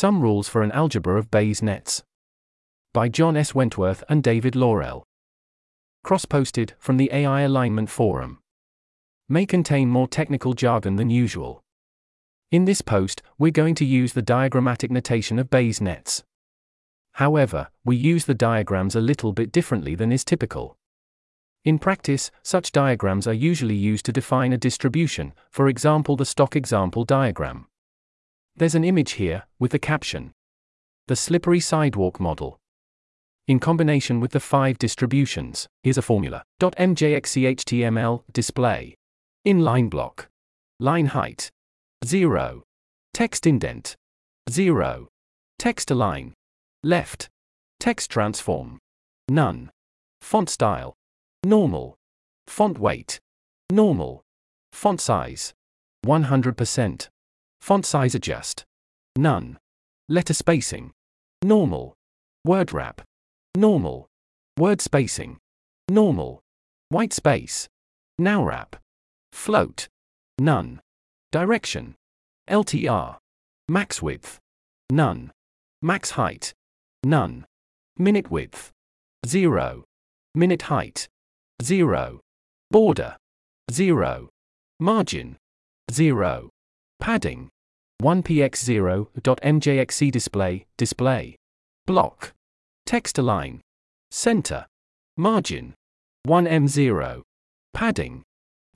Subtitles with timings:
[0.00, 2.02] Some Rules for an Algebra of Bayes Nets.
[2.94, 3.54] By John S.
[3.54, 5.02] Wentworth and David Lorell.
[6.02, 8.38] Cross posted from the AI Alignment Forum.
[9.28, 11.62] May contain more technical jargon than usual.
[12.50, 16.24] In this post, we're going to use the diagrammatic notation of Bayes nets.
[17.16, 20.78] However, we use the diagrams a little bit differently than is typical.
[21.62, 26.56] In practice, such diagrams are usually used to define a distribution, for example, the stock
[26.56, 27.66] example diagram.
[28.56, 30.32] There's an image here, with the caption
[31.08, 32.58] The Slippery Sidewalk Model.
[33.48, 36.44] In combination with the five distributions, here's a formula.
[36.60, 38.94] .mjxchtml display.
[39.46, 40.28] Inline block.
[40.78, 41.50] Line height.
[42.04, 42.62] 0.
[43.12, 43.96] Text indent.
[44.48, 45.08] 0.
[45.58, 46.34] Text align.
[46.82, 47.28] Left.
[47.80, 48.78] Text transform.
[49.28, 49.70] None.
[50.20, 50.94] Font style.
[51.44, 51.96] Normal.
[52.46, 53.18] Font weight.
[53.70, 54.22] Normal.
[54.72, 55.54] Font size.
[56.06, 57.08] 100%.
[57.60, 58.64] Font size adjust.
[59.16, 59.58] None.
[60.08, 60.92] Letter spacing.
[61.42, 61.94] Normal.
[62.44, 63.02] Word wrap.
[63.56, 64.08] Normal.
[64.58, 65.38] Word spacing.
[65.88, 66.40] Normal.
[66.88, 67.68] White space.
[68.18, 68.76] Now wrap.
[69.32, 69.88] Float.
[70.38, 70.80] None.
[71.32, 71.94] Direction.
[72.48, 73.18] LTR.
[73.68, 74.38] Max width.
[74.90, 75.30] None.
[75.82, 76.52] Max height.
[77.04, 77.46] None.
[77.96, 78.72] Minute width.
[79.26, 79.84] 0.
[80.34, 81.08] Minute height.
[81.62, 82.20] 0.
[82.70, 83.16] Border.
[83.70, 84.30] 0.
[84.80, 85.36] Margin.
[85.90, 86.50] 0.
[87.00, 87.48] Padding.
[88.02, 91.36] 1px0.mjxc display, display.
[91.86, 92.34] Block.
[92.86, 93.60] Text align.
[94.10, 94.66] Center.
[95.16, 95.74] Margin.
[96.26, 97.22] 1m0.
[97.74, 98.22] Padding.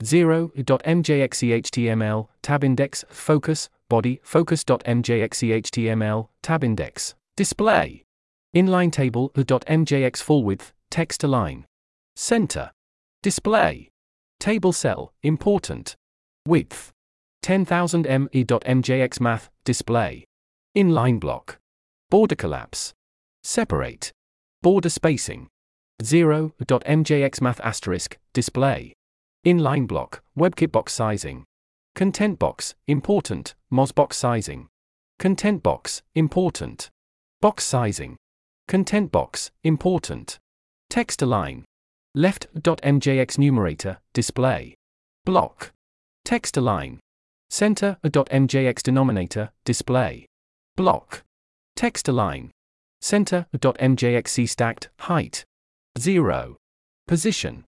[0.03, 8.03] 0.mjxehtml, tab index, focus, body, focus.mjxehtml, tab index, display.
[8.55, 11.65] Inline table, .mjx full width, text align.
[12.15, 12.71] Center.
[13.23, 13.89] Display.
[14.39, 15.95] Table cell, important.
[16.47, 16.91] Width.
[17.45, 20.25] 10,000 me.mjx math, display.
[20.75, 21.59] Inline block.
[22.09, 22.91] Border collapse.
[23.43, 24.11] Separate.
[24.63, 25.47] Border spacing.
[26.01, 28.93] 0.mjx math asterisk, display.
[29.45, 31.43] Inline block, WebKit box sizing.
[31.93, 34.67] Content box, important, Mozbox sizing.
[35.19, 36.89] Content box, important.
[37.43, 38.17] Box sizing.
[38.67, 40.39] Content box, important.
[40.89, 41.63] Text align.
[42.15, 44.73] Left.mjx numerator, display.
[45.25, 45.73] Block.
[46.23, 46.99] Text align.
[47.49, 50.25] Center.mjx denominator, display.
[50.75, 51.23] Block.
[51.75, 52.51] Text align.
[53.01, 55.45] Center.mjxc stacked, height.
[55.97, 56.57] 0.
[57.07, 57.63] Position.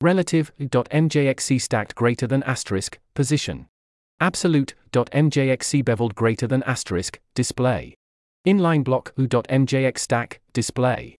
[0.00, 3.66] Relative.mjxc stacked greater than asterisk, position.
[4.20, 7.94] Absolute.mjxc beveled greater than asterisk, display.
[8.46, 11.16] Inline block u.mjx stack, display.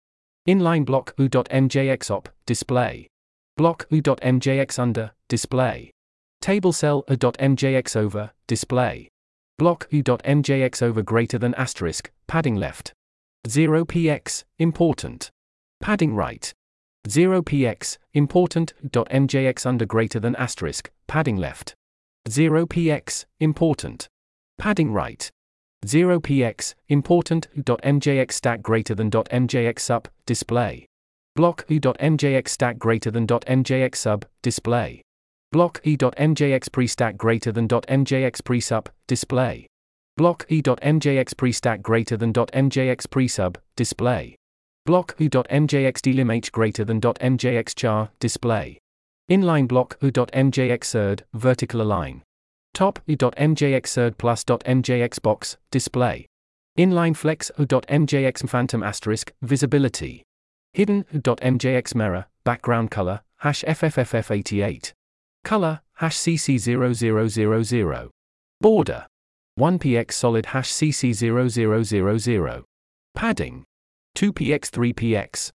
[0.49, 3.06] Inline block u.mjx op, display.
[3.56, 5.91] Block u.mjx under, display.
[6.40, 9.08] Table cell a.mjx over, display.
[9.58, 12.94] Block u.mjx over greater than asterisk, padding left.
[13.46, 15.30] 0px, important.
[15.80, 16.52] Padding right.
[17.06, 18.72] 0px, important.
[18.82, 21.74] .mjx under greater than asterisk, padding left.
[22.28, 24.08] 0px, important.
[24.58, 25.30] Padding right.
[25.84, 27.48] 0px, important.
[27.54, 30.86] .mjx stack greater than .mjx sub, display.
[31.36, 35.02] Block u.mjx stack greater than .mjx sub, display.
[35.53, 39.66] Block e.mjx greater than .mjx display.
[40.16, 44.37] Block e.mjx greater than .mjx display.
[44.87, 48.78] Block u.mjx greater than .mjx char, display.
[49.28, 52.22] Inline block u.mjx vertical align.
[52.72, 56.27] Top u.mjx plus .mjx box, display.
[56.78, 60.22] Inline flex u.mjx phantom asterisk, visibility.
[60.75, 64.93] Hidden u.mjx mirror, background color, hash FFFF88.
[65.44, 68.08] Color, hash CC0000.
[68.60, 69.06] Border.
[69.58, 72.62] 1px solid hash CC0000.
[73.14, 73.64] Padding.
[74.16, 75.50] 2px 3px.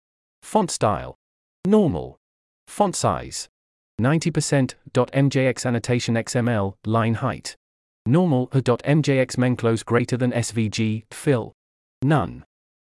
[0.43, 1.17] Font style.
[1.67, 2.17] Normal.
[2.67, 3.49] Font size.
[4.01, 4.75] 90%.
[4.93, 7.57] .mjx annotation XML, line height.
[8.07, 11.53] Normal .mjx menclose greater than SVG, fill.
[12.03, 12.45] None.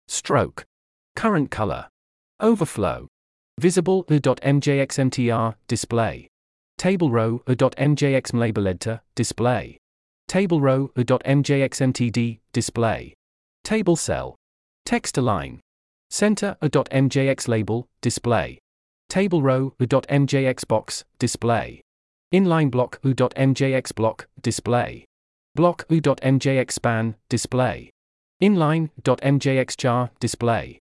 [0.08, 0.66] Stroke.
[1.16, 1.88] Current color.
[2.40, 3.08] Overflow.
[3.60, 6.28] Visible .mjx MTR, display.
[6.84, 9.78] Table row a.mjx label editor, display.
[10.28, 13.14] Table row a.mjx display.
[13.64, 14.36] Table cell.
[14.86, 15.62] Text align.
[16.10, 18.60] Center a.mjx label, display.
[19.08, 21.80] Table row a.mjx box, display.
[22.34, 25.06] Inline block u.mjx block, display.
[25.56, 27.92] Block u.mjx span, display.
[28.42, 30.80] Inline.mjx char, display.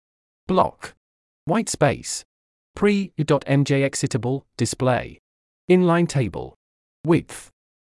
[0.47, 0.95] Block.
[1.45, 2.23] White space.
[2.75, 5.19] Pre.mjx display.
[5.69, 6.55] Inline table.
[7.05, 7.49] Width.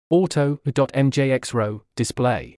[0.09, 2.55] Auto.mjx row, display.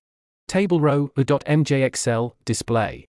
[0.48, 3.06] Table row a.mjx cell display.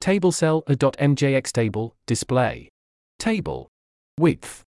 [0.00, 2.68] Table cell a.mjx table display.
[3.18, 3.68] Table
[4.18, 4.62] width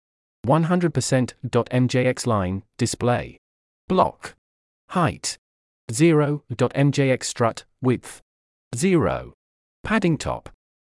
[0.47, 3.39] 100%.mjx line display.
[3.89, 4.35] Block
[4.91, 5.37] height
[5.91, 8.21] 0.mjx strut width
[8.75, 9.35] 0.
[9.85, 10.51] Padding top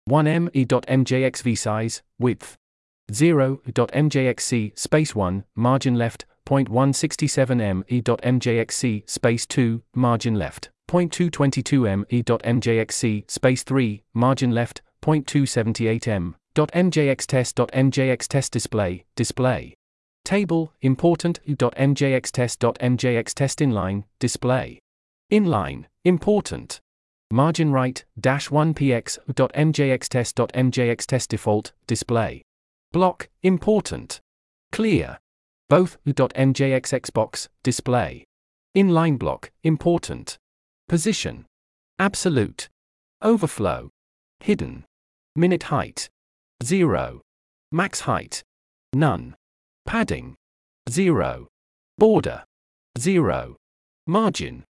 [0.09, 2.57] 1me.mjx v size width
[3.11, 14.03] 0.mjxc space 1 margin left 0.167 me.mjxc space 2 margin left 0.222 me.mjxc space 3
[14.13, 19.73] margin left 0.278 m .mjx test display display.
[20.25, 24.79] Table important .mjx test.mjx test inline display.
[25.31, 26.79] Inline important.
[27.31, 32.43] Margin right dash 1 px .mjx test.mjx test default display
[32.91, 34.19] block important
[34.71, 35.17] clear
[35.69, 38.25] both .mjx xbox display
[38.75, 40.38] inline block important
[40.88, 41.45] position
[41.99, 42.69] absolute
[43.21, 43.89] overflow
[44.39, 44.83] hidden
[45.35, 46.09] minute height
[46.63, 47.21] 0.
[47.71, 48.43] Max height.
[48.94, 49.35] None.
[49.85, 50.35] Padding.
[50.89, 51.47] 0.
[51.97, 52.44] Border.
[52.99, 53.57] 0.
[54.07, 54.63] Margin.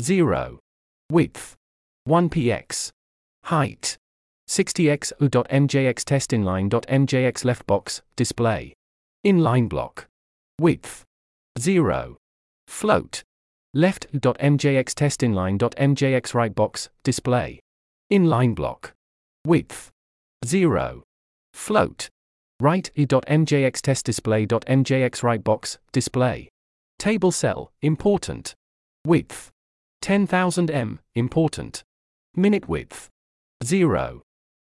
[0.00, 0.60] 0.
[1.10, 1.54] Width.
[2.08, 2.90] 1px.
[3.44, 3.98] Height.
[4.48, 8.74] 60x u.mjx test inline.mjx left box, display.
[9.26, 10.06] Inline block.
[10.60, 11.04] Width.
[11.58, 12.16] 0.
[12.68, 13.22] Float.
[13.72, 17.60] Left.mjx test inline.mjx right box, display.
[18.12, 18.92] Inline block.
[19.46, 19.90] Width.
[20.44, 21.02] 0.
[21.54, 22.08] Float.
[22.60, 26.48] Right e.mjx test display.mjx right box, display.
[26.98, 28.54] Table cell, important.
[29.06, 29.50] Width.
[30.02, 31.82] 10,000 m, important.
[32.36, 33.08] Minute width.
[33.64, 34.22] 0.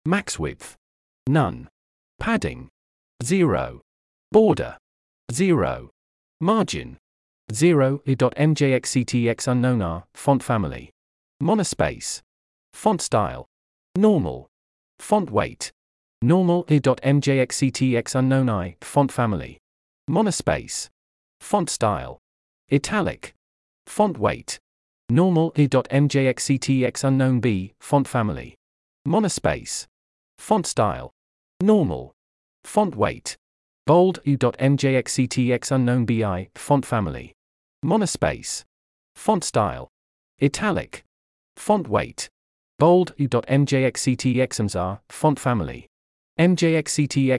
[0.07, 0.77] Max width.
[1.27, 1.68] None.
[2.18, 2.69] Padding.
[3.24, 3.81] 0.
[4.31, 4.77] Border.
[5.33, 5.89] 0.
[6.39, 6.98] Margin.
[7.51, 10.92] 0 e.mjxctx unknown r, font family.
[11.44, 12.21] Monospace.
[12.71, 13.45] Font style.
[13.98, 14.48] Normal.
[15.00, 15.74] Font weight.
[16.21, 19.57] Normal i.mjxctx unknown i, font family.
[20.10, 20.88] Monospace.
[21.42, 22.18] Font style.
[22.69, 23.33] Italic.
[23.88, 24.57] Font weight.
[25.10, 28.56] Normal i.mjxctx unknown b, font family.
[29.06, 29.86] Monospace.
[30.38, 31.12] Font style.
[31.62, 32.13] Normal.
[32.63, 33.36] Font weight.
[33.86, 37.34] Bold u.mjxctx unknown bi, font family.
[37.86, 38.63] Monospace.
[39.16, 39.88] Font style.
[40.39, 41.04] Italic.
[41.56, 42.30] Font weight.
[42.80, 45.88] Bold u.mjxctxmzr, font family.
[46.39, 47.30] MJXCT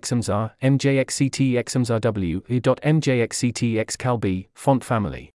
[0.61, 5.31] MJXCT W .MJXCT XCalB, font family.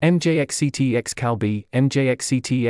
[0.00, 2.62] MJXCT XCalB, MJXCT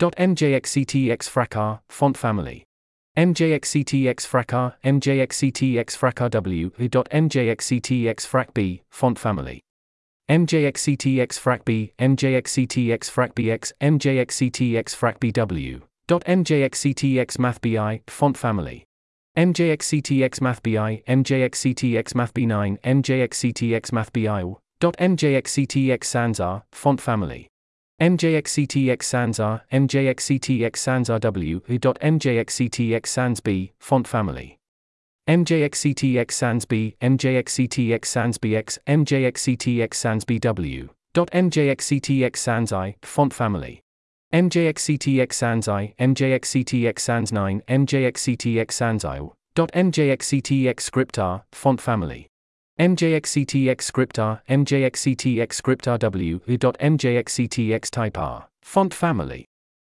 [0.00, 1.50] XCalB X, MJXCT XCalB W.
[1.50, 2.64] .MJXCT XFrac font family.
[3.16, 6.70] MJXCT XFrac MJXCT XFrac W.
[6.80, 9.60] .MJXCT XFrac B, font family.
[10.30, 15.82] MJXCT XFrac B, MJXCT XFrac BX, MJXCT XFrac BW.
[16.08, 18.84] .mjxctx mathbi, font family.
[19.36, 27.49] mjxctx mathbi, mjxctx mathb9, mjxctx mathbi, .mjxctx sansr, font family.
[28.00, 34.56] Mjxctx sansr, mjxctx sansr w, .mjxctx sans b, font family.
[35.28, 40.88] mjxctx sans b, mjxctx sans bx, mjxctx sans bw.
[41.14, 43.80] .mjxctx sans i, font family.
[44.32, 49.18] MJXCTX Sans I, MJXCTX Sans 9, MJXCTX Sans I,
[49.56, 52.29] .mjxctx script R, font family.
[52.80, 59.44] MJXCTX script R, MJXCTX script W, .mjxctx type R, font family.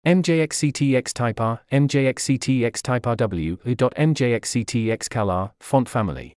[0.07, 6.33] MJXCTX type R, MJXCTX type W, .mjxctx CalR, font family.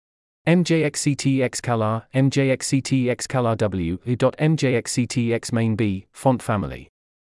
[0.48, 6.88] MJXCTX CalR, MJXCTX CalR W, .mjxctx main B, font family.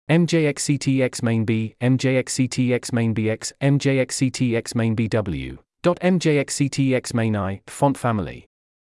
[0.09, 5.57] MJXCTX main B, MJXCTX main BX, MJXCTX main BW.
[5.83, 8.45] MJXCTX main I, font family.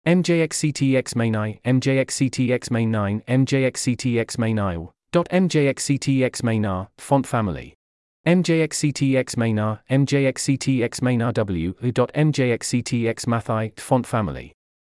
[0.08, 4.78] MJXCTX main I, MJXCTX main 9, MJXCTX main I.
[5.12, 7.74] MJXCTX main R, font family.
[8.26, 11.74] MJXCTX main R, MJXCTX main RW.
[11.82, 14.54] MJXCTX math I, font family.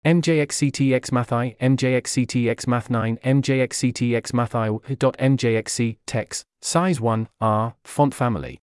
[0.06, 8.60] MJXCTX Math MJXCTX Math 9, MJXCTX Math .mjxc text size 1 R font family.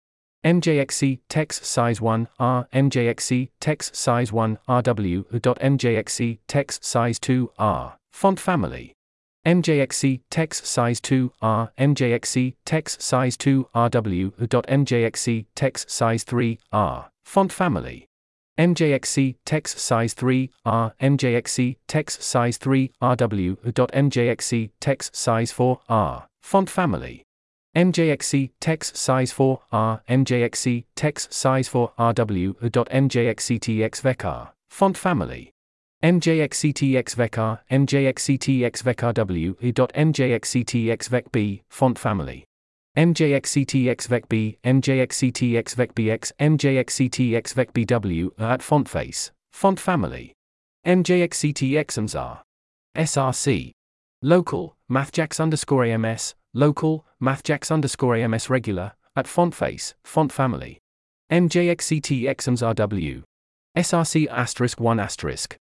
[0.44, 5.24] MJXC text size 1 R MJXC text size 1 RW.
[5.30, 8.94] .mjxc text size 2 R font family.
[9.46, 14.30] MJXC text size 2 R MJXC text size 2 RW.
[14.48, 18.06] .mjxc text size 3 R font family.
[18.58, 26.70] MJXC text size 3 R MJXC text size 3 RW.MJXC text size 4 R font
[26.70, 27.24] family
[27.76, 35.52] MJXC text size 4 R MJXC text size 4 RW.MJXCTX vector font family
[36.02, 42.44] MJXCTX vector MJXCTX vector W.MJXCTX vec B font family
[42.96, 50.32] MJXCTX vec B, MJXCTX vec BX, MJXCTX vec BW at font face, font family.
[50.84, 52.42] MJXCTX
[52.96, 53.70] SRC.
[54.22, 60.78] Local, MathJax underscore AMS, local, MathJax underscore AMS regular, at font face, font family.
[61.30, 62.74] MJXCTX are
[63.76, 65.56] SRC asterisk 1 asterisk.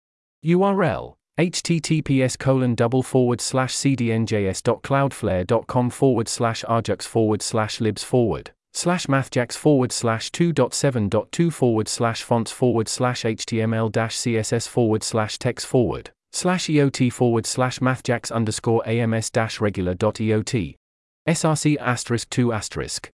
[0.46, 9.08] URL https colon double forward slash cdnjs.cloudflare.com forward slash ajax forward slash libs forward slash
[9.08, 15.68] mathjax forward slash 2.7.2 forward slash fonts forward slash html dash css forward slash text
[15.68, 20.76] forward slash eot forward slash mathjax underscore ams dash regular dot eot
[21.30, 23.10] src asterisk 2 asterisk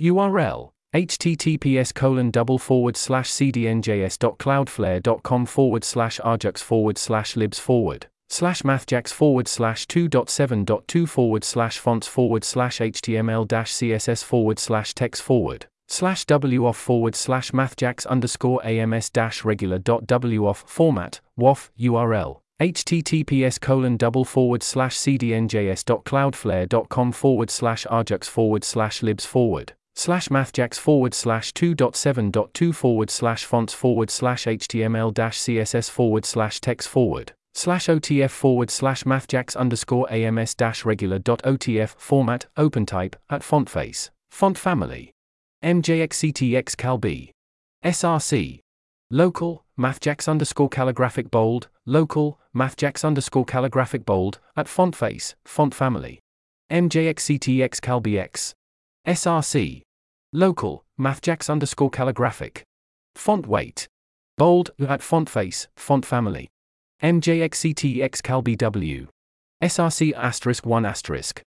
[0.00, 8.62] url https colon double forward slash cdnjs.cloudflare.com forward slash ajax forward slash libs forward slash
[8.62, 15.22] mathjax forward slash 2.7.2 forward slash fonts forward slash html dash css forward slash text
[15.22, 22.41] forward slash woff forward slash mathjax underscore ams dash regular dot woff format woff url
[22.62, 30.78] https colon double forward slash cdnjs.cloudflare.com forward slash ajax forward slash libs forward slash mathjax
[30.78, 37.32] forward slash 2.7.2 forward slash fonts forward slash html dash css forward slash text forward
[37.52, 43.68] slash otf forward slash mathjax underscore ams dash regular dot otf format opentype at font
[43.68, 45.10] face font family
[45.64, 47.04] mjxctx calb
[47.84, 48.61] src
[49.12, 56.18] local mathjax underscore calligraphic bold local mathjax underscore calligraphic bold at font face font family
[56.72, 58.52] mjxctx calbx
[59.06, 59.82] src
[60.34, 62.62] Local, mathjax underscore calligraphic.
[63.14, 63.86] Font weight.
[64.38, 66.48] Bold, at font face, font family.
[67.02, 69.08] MJXCTX CalBW.
[69.62, 71.42] SRC asterisk 1 asterisk.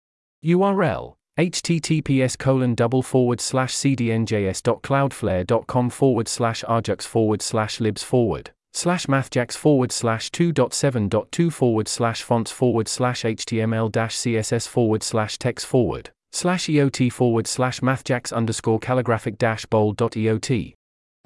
[0.43, 9.05] URL https colon double forward slash cdnjs.cloudflare.com forward slash ajax forward slash libs forward slash
[9.05, 15.65] mathjax forward slash 2.7.2 forward slash fonts forward slash html dash css forward slash text
[15.65, 20.73] forward slash eot forward slash mathjax underscore calligraphic dash bold dot eot.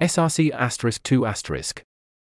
[0.02, 1.82] src asterisk 2 asterisk.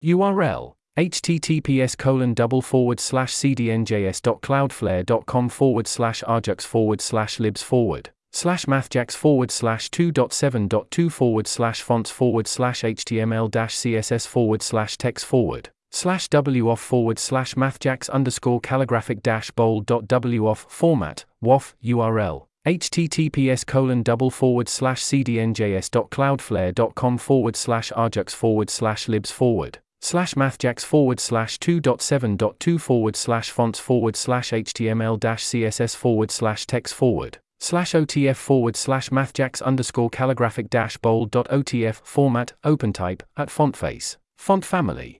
[0.05, 8.67] url https colon double forward slash cdnjs.cloudflare.com forward slash ajax forward slash libs forward slash
[8.67, 15.27] mathjax forward slash 2.7.2 forward slash fonts forward slash html dash css forward slash text
[15.27, 22.47] forward slash woff forward slash mathjax underscore calligraphic dash bold dot woff format woff url
[22.65, 30.85] https colon double forward slash cdnjs.cloudflare.com forward slash ajax forward slash libs forward slash mathjax
[30.85, 37.39] forward slash 2.7.2 forward slash fonts forward slash html dash css forward slash text forward
[37.59, 43.75] slash otf forward slash mathjax underscore calligraphic dash bold dot otf format opentype at font
[43.75, 44.19] face.
[44.37, 45.19] Font family.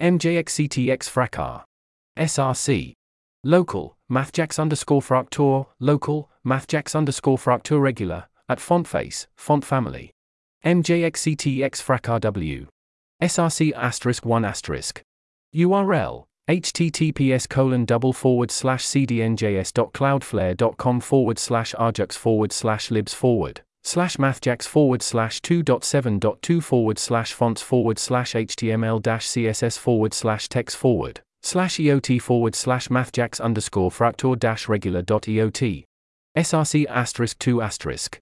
[0.00, 1.62] Mjxctx fracas
[2.18, 2.92] src
[3.44, 3.96] local.
[4.10, 5.66] Mathjax underscore fraktur.
[5.78, 6.28] Local.
[6.44, 10.10] Mathjax underscore fraktur regular, at font face, font family.
[10.64, 12.66] MJXCTX fracr W.
[13.24, 15.00] SRC asterisk 1 asterisk.
[15.56, 24.18] URL https colon double forward slash cdnjs.cloudflare.com forward slash ajax forward slash libs forward slash
[24.18, 30.76] mathjax forward slash 2.7.2 forward slash fonts forward slash html dash css forward slash text
[30.76, 35.84] forward slash eot forward slash mathjax underscore fraktur dash regular dot eot
[36.36, 38.18] src asterisk 2 asterisk.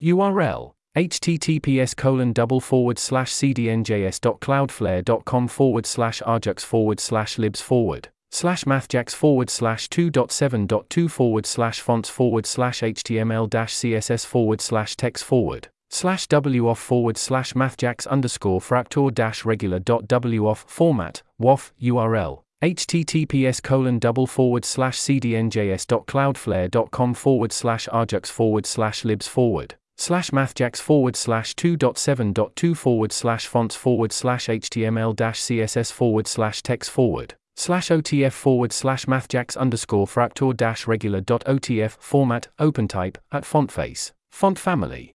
[0.00, 8.62] URL https colon double forward slash cdnjs.cloudflare.com forward slash ajax forward slash libs forward slash
[8.64, 15.24] mathjax forward slash 2.7.2 forward slash fonts forward slash html dash css forward slash text
[15.24, 22.42] forward slash woff forward slash mathjax underscore fraktur dash regular dot woff format woff url
[22.62, 30.80] https colon double forward slash cdnjs.cloudflare.com forward slash ajax forward slash libs forward slash mathjax
[30.80, 37.34] forward slash 2.7.2 forward slash fonts forward slash html dash css forward slash text forward
[37.56, 43.70] slash otf forward slash mathjax underscore fraktur dash regular dot otf format opentype at font
[43.70, 45.12] face font family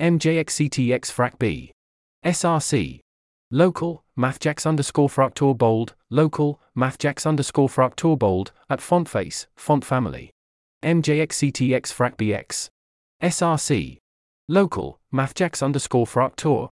[0.00, 1.72] mjxctx frac b
[2.24, 3.00] src
[3.52, 10.30] Local, mathjax underscore fraktur bold, local, mathjax underscore fraktur bold, at font face, font family.
[10.84, 12.68] MJXCTX frac BX.
[13.22, 13.99] SRC.
[14.52, 16.70] Local, mathjax underscore fraktur.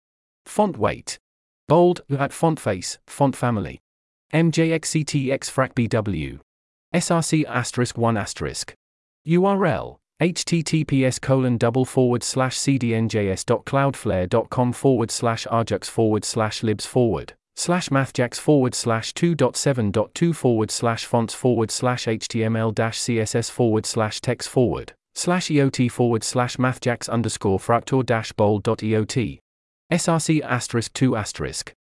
[0.46, 1.20] Font weight.
[1.68, 3.82] Bold, at font face, font family.
[4.34, 6.40] MJXCTX frac BW.
[6.94, 8.74] SRC asterisk 1 asterisk.
[9.28, 17.90] URL https colon double forward slash cdnjs.cloudflare.com forward slash ajax forward slash libs forward slash
[17.90, 24.48] mathjax forward slash 2.7.2 forward slash fonts forward slash html dash css forward slash text
[24.48, 29.40] forward slash eot forward slash mathjax underscore fraktur dash bold.eot
[29.92, 31.74] src asterisk 2 asterisk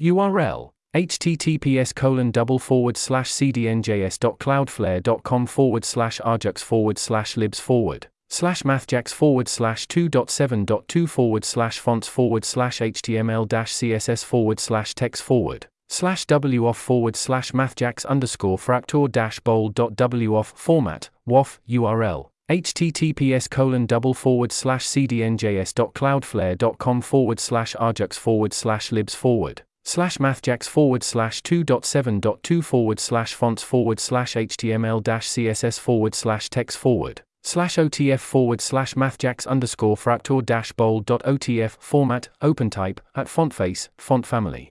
[0.00, 8.62] url https colon double forward slash cdnjs.cloudflare.com forward slash ajax forward slash libs forward slash
[8.62, 15.22] mathjax forward slash 2.7.2 forward slash fonts forward slash html dash css forward slash text
[15.22, 23.86] forward slash woff forward slash mathjax underscore fraktur dash bold.woff format woff url https colon
[23.86, 31.40] double forward slash cdnjs.cloudflare.com forward slash ajax forward slash libs forward slash mathjax forward slash
[31.42, 38.18] 2.7.2 forward slash fonts forward slash html dash css forward slash text forward slash otf
[38.18, 44.68] forward slash mathjax underscore fraktur dash bold.otf format opentype at font face font family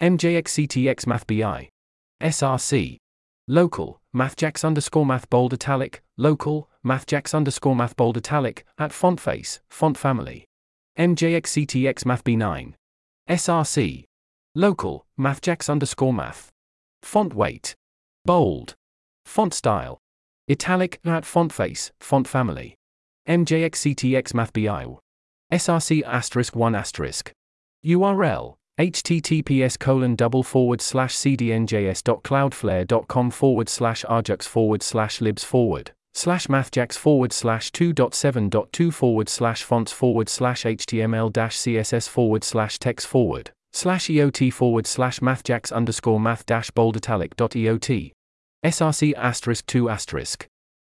[0.00, 1.68] mjxctx mathbi
[2.22, 2.96] src
[3.46, 9.60] local mathjax underscore math bold italic local mathjax underscore math bold italic at font face
[9.68, 10.44] font family
[10.98, 12.72] mjxctx mathb9
[13.28, 14.08] src
[14.58, 16.50] Local, mathjax underscore math.
[17.02, 17.76] Font weight.
[18.24, 18.74] Bold.
[19.24, 20.00] Font style.
[20.48, 22.74] Italic, at font face, font family.
[23.28, 24.98] MJXCTX mathbi.
[25.52, 27.30] SRC asterisk 1 asterisk.
[27.86, 36.48] URL https colon double forward slash cdnjs.cloudflare.com forward slash ajax forward slash libs forward slash
[36.48, 43.06] mathjax forward slash 2.7.2 forward slash fonts forward slash html dash css forward slash text
[43.06, 48.10] forward slash eot forward slash mathjax underscore math dash bold italic dot eot.
[48.66, 50.48] src asterisk 2 asterisk.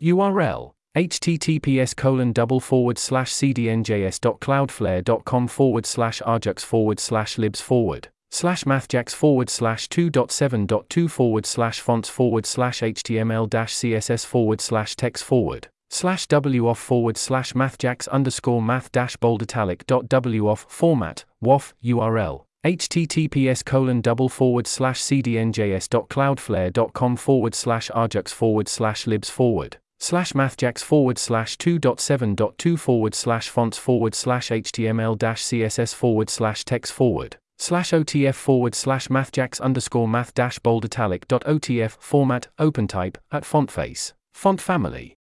[0.03, 8.64] url https colon double forward slash cdnjs.cloudflare.com forward slash ajax forward slash libs forward slash
[8.64, 15.25] mathjax forward slash 2.7.2 forward slash fonts forward slash html dash css forward slash text
[15.25, 21.73] forward slash woff forward slash mathjax underscore math dash bold italic dot woff format woff
[21.85, 30.35] url https colon double forward slash cdnjs.cloudflare.com forward slash ajax forward slash libs forward slash
[30.35, 36.93] mathjax forward slash 2.7.2 forward slash fonts forward slash html dash css forward slash text
[36.93, 43.16] forward slash otf forward slash mathjax underscore math dash bold italic dot otf format opentype
[43.31, 45.14] at font face font family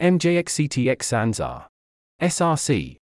[0.00, 1.68] mjxctx sans r
[2.20, 2.96] src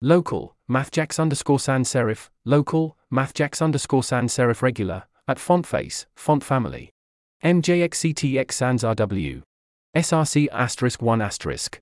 [0.00, 6.42] local mathjax underscore sans serif local mathjax underscore sans serif regular, at font face, font
[6.42, 6.90] family.
[7.42, 9.42] MJXCTX sans RW.
[9.96, 11.78] SRC asterisk 1 asterisk.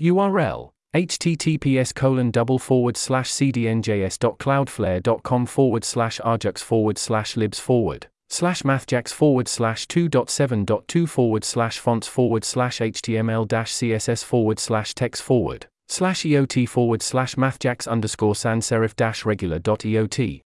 [0.00, 8.62] URL https colon double forward slash cdnjs.cloudflare.com forward slash ajax forward slash libs forward slash
[8.62, 15.22] mathjax forward slash 2.7.2 forward slash fonts forward slash html dash css forward slash text
[15.22, 20.42] forward slash eot forward slash mathjax underscore sans serif dash regular dot eot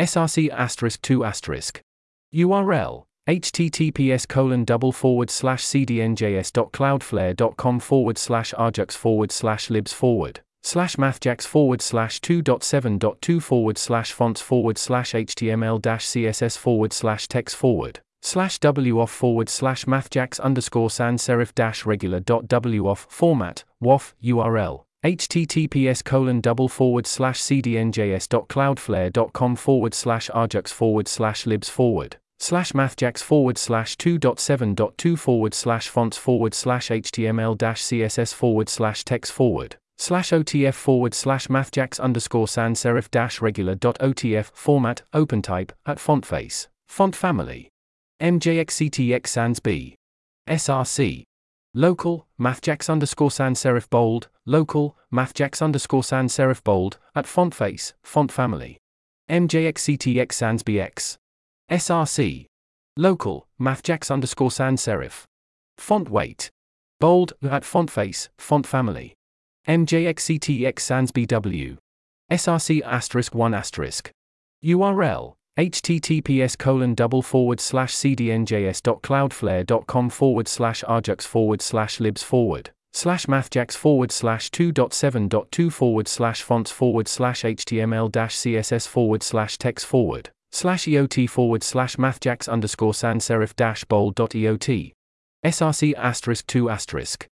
[0.00, 1.80] src asterisk 2 asterisk.
[2.34, 10.96] URL https colon double forward slash cdnjs.cloudflare.com forward slash ajax forward slash libs forward slash
[10.96, 17.54] mathjax forward slash 2.7.2 forward slash fonts forward slash html dash css forward slash text
[17.54, 23.62] forward slash woff forward slash mathjax underscore sans serif dash regular dot woff format.
[23.82, 32.16] Woff url https colon double forward slash cdnjs.cloudflare.com forward slash ajax forward slash libs forward
[32.42, 39.04] slash mathjax forward slash 2.7.2 forward slash fonts forward slash html dash css forward slash
[39.04, 45.02] text forward slash otf forward slash mathjax underscore sans serif dash regular dot otf format
[45.14, 46.66] opentype at font face.
[46.88, 47.68] Font family.
[48.20, 49.94] Mjxctx sans b.
[50.48, 51.22] Src
[51.74, 57.94] Local, mathjax underscore sans serif bold, local, mathjax underscore sans serif bold, at font face,
[58.02, 58.78] font family.
[59.30, 61.16] MJXCTX sans BX.
[61.72, 62.44] SRC.
[62.98, 65.24] Local, mathjax underscore sans serif.
[65.78, 66.50] Font weight.
[67.00, 69.14] Bold, at font face, font family.
[69.66, 71.78] MJXCTX sans BW.
[72.30, 74.10] SRC asterisk 1 asterisk.
[74.62, 83.24] URL https colon double forward slash cdnjs.cloudflare.com forward slash ajax forward slash libs forward slash
[83.26, 89.86] mathjax forward slash 2.7.2 forward slash fonts forward slash html dash css forward slash text
[89.86, 94.92] forward slash eot forward slash mathjax underscore sans serif dash bold.eot
[95.44, 97.26] src asterisk 2 asterisk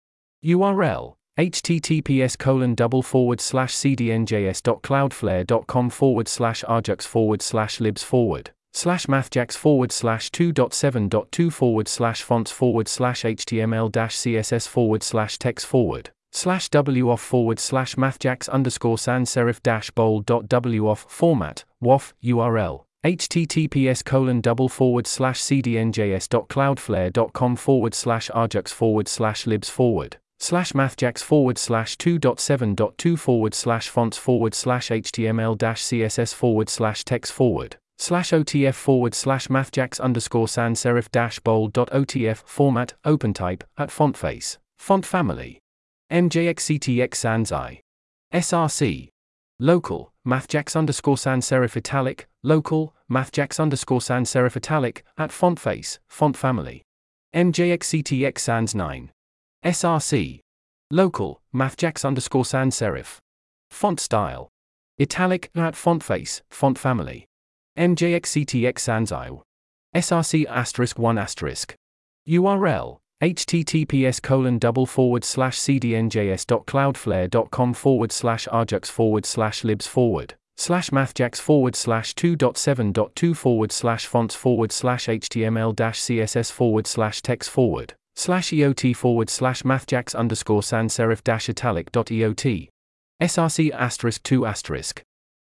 [0.44, 9.05] url https colon double forward slash cdnjs.cloudflare.com forward slash ajax forward slash libs forward slash
[9.07, 15.66] mathjax forward slash 2.7.2 forward slash fonts forward slash html dash css forward slash text
[15.66, 24.05] forward slash woff forward slash mathjax underscore sans serif dash bold.woff format woff url https
[24.05, 31.57] colon double forward slash cdnjs.cloudflare.com forward slash ajax forward slash libs forward slash mathjax forward
[31.57, 38.31] slash 2.7.2 forward slash fonts forward slash html dash css forward slash text forward slash
[38.31, 45.07] otf forward slash mathjax underscore sans serif dash bold.otf format opentype at font face font
[45.07, 45.61] family
[46.11, 47.81] mjxctx sans i
[48.35, 49.09] src
[49.61, 55.98] local mathjax underscore sans serif italic local mathjax underscore sans serif italic at font face
[56.09, 56.85] font family.
[57.35, 59.11] Mjxctx sans 9
[59.64, 60.38] src
[60.92, 63.18] local mathjax underscore sans serif.
[63.72, 64.48] Font style.
[64.96, 67.26] Italic at font face font family.
[67.76, 69.30] Mjxctx sans i
[69.96, 71.74] src asterisk 1 asterisk.
[72.28, 80.90] Url https colon double forward slash cdnjs.cloudflare.com forward slash ajax forward slash libs forward slash
[80.90, 87.51] mathjax forward slash 2.7.2 forward slash fonts forward slash html dash css forward slash text
[87.51, 92.69] forward slash eot forward slash mathjax underscore sans serif dash italic dot eot.
[93.23, 95.03] src asterisk 2 asterisk.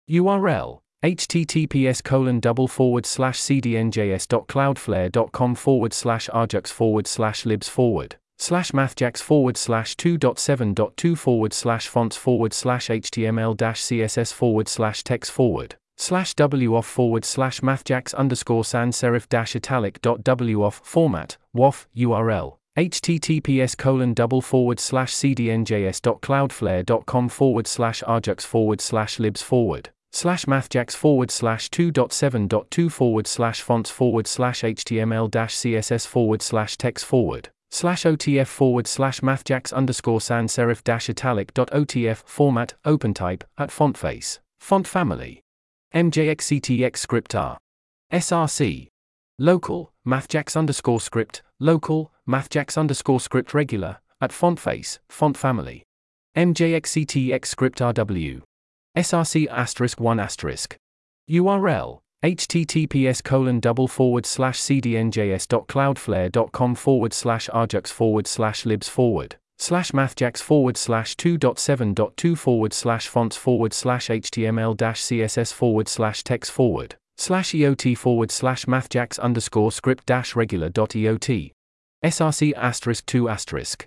[0.08, 7.06] Url https colon double forward slash cdnjs dot cloudflare dot com forward slash ajax forward
[7.06, 13.82] slash libs forward slash mathjax forward slash 2.7.2 forward slash fonts forward slash html dash
[13.82, 20.00] css forward slash text forward slash woff forward slash mathjax underscore sans serif dash italic
[20.00, 28.80] dot woff format woff url https colon double forward slash cdnjs.cloudflare.com forward slash ajax forward
[28.80, 35.54] slash libs forward slash mathjax forward slash 2.7.2 forward slash fonts forward slash html dash
[35.54, 41.54] css forward slash text forward slash otf forward slash mathjax underscore sans serif dash italic
[41.54, 44.40] dot otf format opentype at font face.
[44.58, 45.40] Font family.
[45.94, 47.58] Mjxctx script r.
[48.12, 48.88] Src
[49.38, 55.82] local mathjax underscore script local mathjax underscore script regular at font face font family.
[56.36, 58.42] Mjxctx script rw
[58.96, 60.76] src asterisk 1 asterisk.
[61.30, 69.92] Url https colon double forward slash cdnjs.cloudflare.com forward slash ajax forward slash libs forward slash
[69.92, 76.52] mathjax forward slash 2.7.2 forward slash fonts forward slash html dash css forward slash text
[76.52, 81.52] forward slash eot forward slash mathjax underscore script dash regular dot eot
[82.04, 83.86] src asterisk 2 asterisk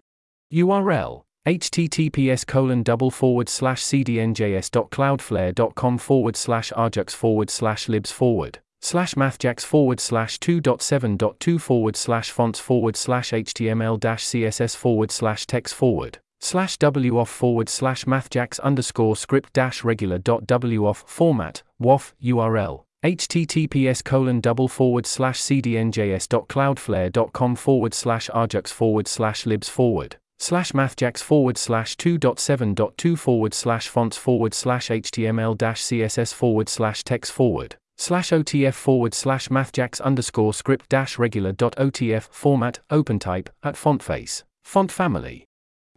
[0.51, 9.15] url https colon double forward slash cdnjs.cloudflare.com forward slash ajax forward slash libs forward slash
[9.15, 15.75] mathjax forward slash 2.7.2 forward slash fonts forward slash html dash css forward slash text
[15.75, 22.83] forward slash woff forward slash mathjax underscore script dash regular dot woff format woff url
[23.03, 31.19] https colon double forward slash cdnjs.cloudflare.com forward slash ajax forward slash libs forward slash mathjax
[31.19, 37.75] forward slash 2.7.2 forward slash fonts forward slash html dash css forward slash text forward
[37.97, 44.01] slash otf forward slash mathjax underscore script dash regular dot otf format opentype at font
[44.03, 44.43] face.
[44.63, 45.45] Font family.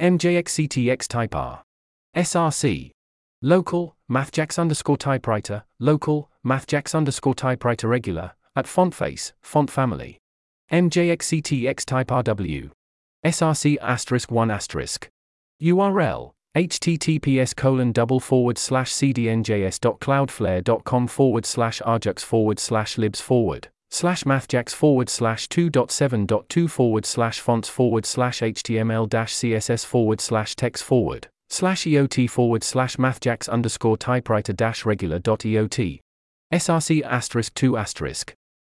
[0.00, 1.62] Mjxctx type r.
[2.14, 2.90] Src
[3.42, 5.64] local mathjax underscore typewriter.
[5.80, 9.32] Local mathjax underscore typewriter regular at font face.
[9.42, 10.18] Font family.
[10.70, 12.70] Mjxctx type rw
[13.24, 15.08] src asterisk 1 asterisk
[15.62, 24.24] url https colon double forward slash cdnjs.cloudflare.com forward slash ajax forward slash libs forward slash
[24.24, 30.82] mathjax forward slash 2.7.2 forward slash fonts forward slash html dash css forward slash text
[30.82, 36.00] forward slash eot forward slash mathjax underscore typewriter dash regular dot eot
[36.52, 38.34] src asterisk 2 asterisk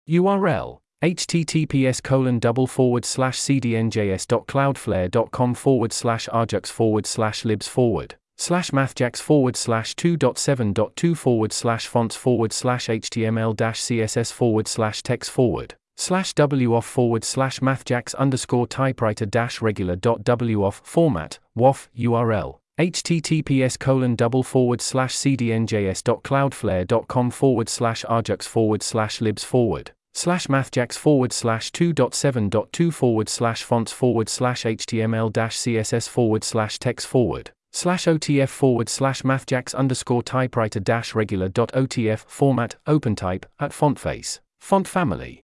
[0.08, 8.72] url https colon double forward slash cdnjs.cloudflare.com forward slash ajax forward slash libs forward slash
[8.72, 15.30] mathjax forward slash 2.7.2 forward slash fonts forward slash html dash css forward slash text
[15.30, 22.58] forward slash woff forward slash mathjax underscore typewriter dash regular dot woff format woff url
[22.78, 30.98] https colon double forward slash cdnjs.cloudflare.com forward slash ajax forward slash libs forward slash mathjax
[30.98, 37.52] forward slash 2.7.2 forward slash fonts forward slash html dash css forward slash text forward
[37.70, 43.96] slash otf forward slash mathjax underscore typewriter dash regular dot otf format opentype at font
[43.96, 45.40] face font family.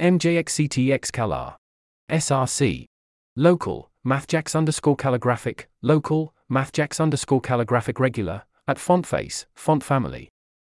[0.00, 1.56] Mjxctx calar
[2.10, 2.86] src
[3.36, 10.30] local mathjax underscore calligraphic local mathjax underscore calligraphic regular at font face font family.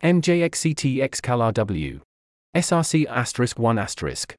[0.02, 2.02] Mjxctx calar w
[2.56, 4.34] src asterisk 1 asterisk.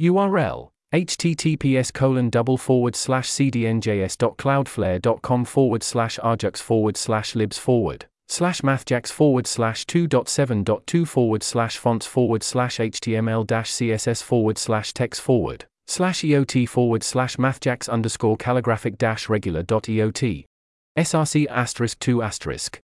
[0.00, 8.60] Url https colon double forward slash cdnjs.cloudflare.com forward slash ajax forward slash libs forward slash
[8.60, 15.20] mathjax forward slash 2.7.2 forward slash fonts forward slash html dash css forward slash text
[15.20, 20.44] forward slash eot forward slash mathjax underscore calligraphic dash regular dot eot
[20.96, 22.80] src asterisk 2 asterisk.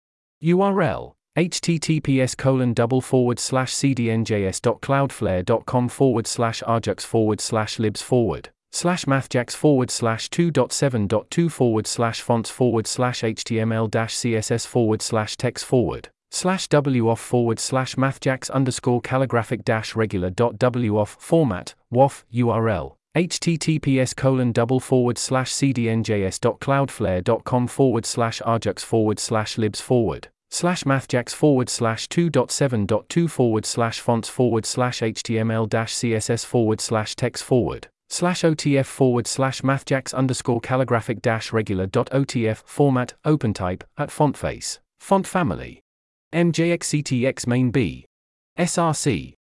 [0.45, 9.05] Url https colon double forward slash cdnjs.cloudflare.com forward slash ajax forward slash libs forward slash
[9.05, 15.63] mathjax forward slash 2.7.2 forward slash fonts forward slash html dash css forward slash text
[15.65, 22.95] forward slash woff forward slash mathjax underscore calligraphic dash regular dot woff format woff url
[23.15, 31.35] https colon double forward slash cdnjs.cloudflare.com forward slash ajax forward slash libs forward slash mathjax
[31.35, 37.89] forward slash 2.7.2 forward slash fonts forward slash html dash css forward slash text forward
[38.09, 44.35] slash otf forward slash mathjax underscore calligraphic dash regular dot otf format opentype at font
[44.35, 44.81] face.
[44.99, 45.83] Font family.
[46.33, 48.07] Mjxctx main b.
[48.59, 49.35] Src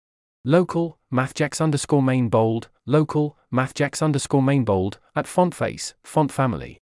[0.44, 6.76] local mathjax underscore main bold local mathjax underscore main bold at font face font family.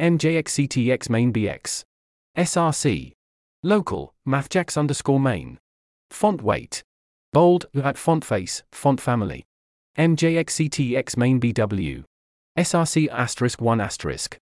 [0.00, 1.84] Mjxctx main bx
[2.36, 3.15] src
[3.62, 5.58] Local, mathjax underscore main.
[6.10, 6.82] Font weight.
[7.32, 9.44] Bold, at font face, font family.
[9.98, 12.04] MJXCTX main BW.
[12.58, 14.38] SRC asterisk 1 asterisk.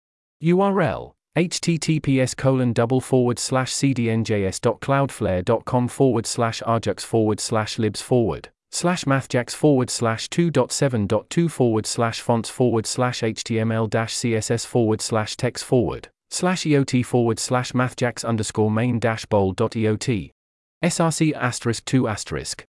[0.43, 9.05] URL https colon double forward slash cdnjs.cloudflare.com forward slash ajax forward slash libs forward slash
[9.05, 15.65] mathjax forward slash 2.7.2 forward slash fonts forward slash html dash css forward slash text
[15.65, 20.31] forward slash eot forward slash mathjax underscore main dash bold dot eot
[20.85, 22.65] src asterisk 2 asterisk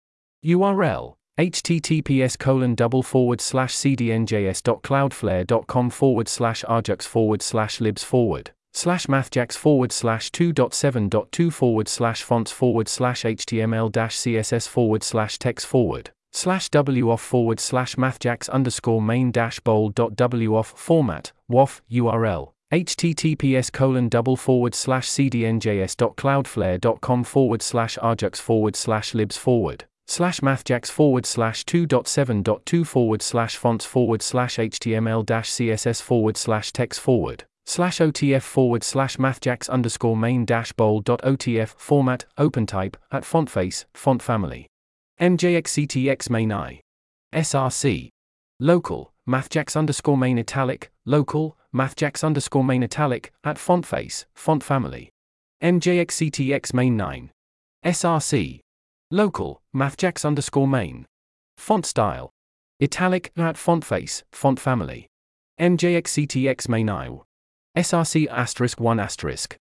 [0.46, 9.08] url https colon double forward slash cdnjs.cloudflare.com forward slash ajax forward slash libs forward slash
[9.08, 15.66] mathjax forward slash 2.7.2 forward slash fonts forward slash html dash css forward slash text
[15.66, 22.55] forward slash woff forward slash mathjax underscore main dash bold dot woff format woff url
[22.72, 30.90] https colon double forward slash cdnjs.cloudflare.com forward slash ajax forward slash libs forward slash mathjax
[30.90, 37.44] forward slash 2.7.2 forward slash fonts forward slash html dash css forward slash text forward
[37.66, 44.22] slash otf forward slash mathjax underscore main dash otf format opentype at font face font
[44.22, 44.68] family
[45.20, 46.80] mjxctx main i
[47.34, 48.10] src
[48.60, 55.10] local mathjax underscore main italic local mathjax underscore main italic, at font face, font family.
[55.62, 57.32] MJXCTX main 9.
[57.86, 58.62] SRC.
[59.12, 61.06] Local, mathjax underscore main.
[61.58, 62.32] Font style.
[62.80, 65.08] Italic, at font face, font family.
[65.60, 67.10] MJXCTX main I.
[67.78, 69.58] SRC asterisk 1 asterisk.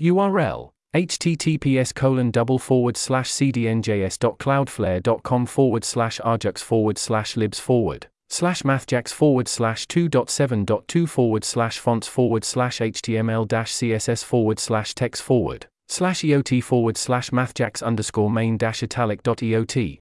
[0.00, 8.62] URL https colon double forward slash cdnjs.cloudflare.com forward slash ajax forward slash libs forward slash
[8.62, 15.22] mathjax forward slash 2.7.2 forward slash fonts forward slash html dash css forward slash text
[15.22, 20.00] forward slash eot forward slash mathjax underscore main dash italic dot eot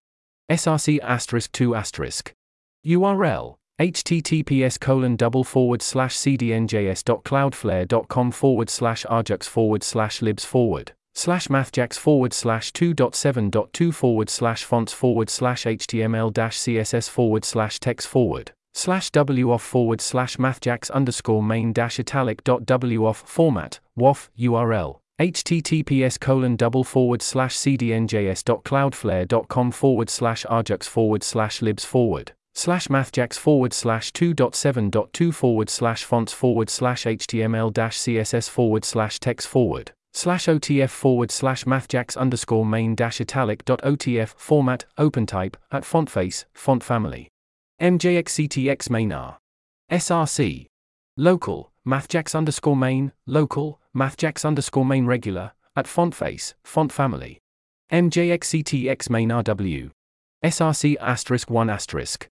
[0.51, 2.33] src asterisk 2 asterisk.
[2.85, 9.83] Url https colon double forward slash cdnjs dot cloudflare dot com forward slash ajax forward
[9.83, 16.57] slash libs forward slash mathjax forward slash 2.7.2 forward slash fonts forward slash html dash
[16.57, 22.65] css forward slash text forward slash woff forward slash mathjax underscore main dash italic dot
[22.65, 31.61] woff format woff url https colon double forward slash cdnjs.cloudflare.com forward slash ajax forward slash
[31.61, 38.49] libs forward slash mathjax forward slash 2.7.2 forward slash fonts forward slash html dash css
[38.49, 44.29] forward slash text forward slash otf forward slash mathjax underscore main dash italic dot otf
[44.37, 47.27] format open type at font face font family.
[47.81, 49.37] Mjxctx main r.
[49.91, 50.67] Src
[51.17, 57.39] local mathjax underscore main local mathjax underscore main regular at font face font family.
[57.91, 59.91] Mjxctx main rw
[60.43, 62.27] src asterisk 1 asterisk.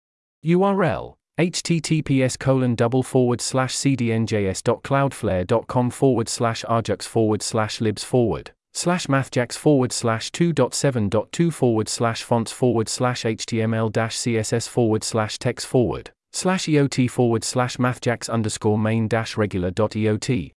[0.45, 9.07] URL https colon double forward slash cdnjs.cloudflare.com forward slash ajax forward slash libs forward slash
[9.07, 15.65] mathjax forward slash 2.7.2 forward slash fonts forward slash html dash css forward slash text
[15.65, 20.51] forward slash eot forward slash mathjax underscore main dash regular dot eot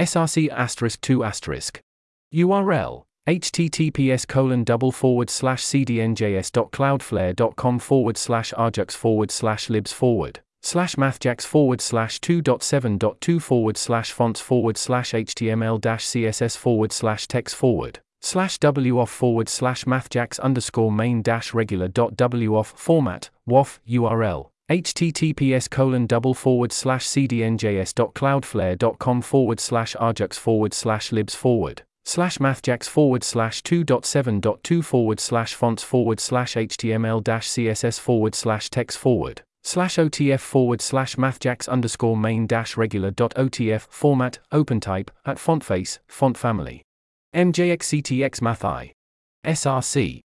[0.00, 1.78] src asterisk 2 asterisk
[2.34, 10.96] url https colon double forward slash cdnjs.cloudflare.com forward slash ajax forward slash libs forward slash
[10.96, 17.56] mathjax forward slash 2.7.2 forward slash fonts forward slash html dash css forward slash text
[17.56, 24.50] forward slash woff forward slash mathjax underscore main dash regular dot woff format woff url
[24.70, 32.88] https colon double forward slash cdnjs.cloudflare.com forward slash ajax forward slash libs forward slash mathjax
[32.88, 39.42] forward slash 2.7.2 forward slash fonts forward slash html dash css forward slash text forward
[39.62, 45.38] slash otf forward slash mathjax underscore main dash regular dot otf format open type at
[45.38, 46.82] font face font family.
[47.34, 48.92] Mjxctx math i.
[49.44, 50.20] Src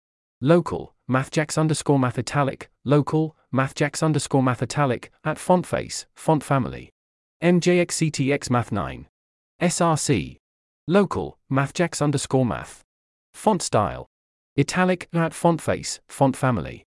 [0.41, 6.91] local mathjax underscore math italic local mathjax underscore math italic at font face font family.
[7.43, 9.07] Mjxctx math 9
[9.61, 10.37] src
[10.87, 12.83] Local, mathjax underscore math.
[13.33, 14.07] Font style.
[14.59, 16.85] Italic, at font face, font family.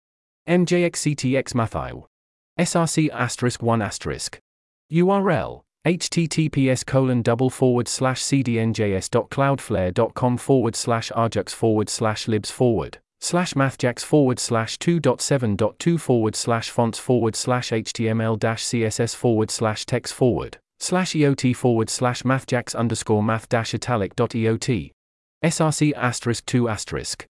[0.46, 2.04] MJXCTX mathile.
[2.59, 4.38] SRC asterisk 1 asterisk.
[4.92, 13.54] URL https colon double forward slash cdnjs.cloudflare.com forward slash ajax forward slash libs forward slash
[13.54, 20.12] mathjax forward slash 2.7.2 forward slash fonts forward slash html dash css forward slash text
[20.12, 24.92] forward slash EOT forward slash mathjax underscore math dash italic dot EOT.
[25.44, 27.26] SRC asterisk 2 asterisk.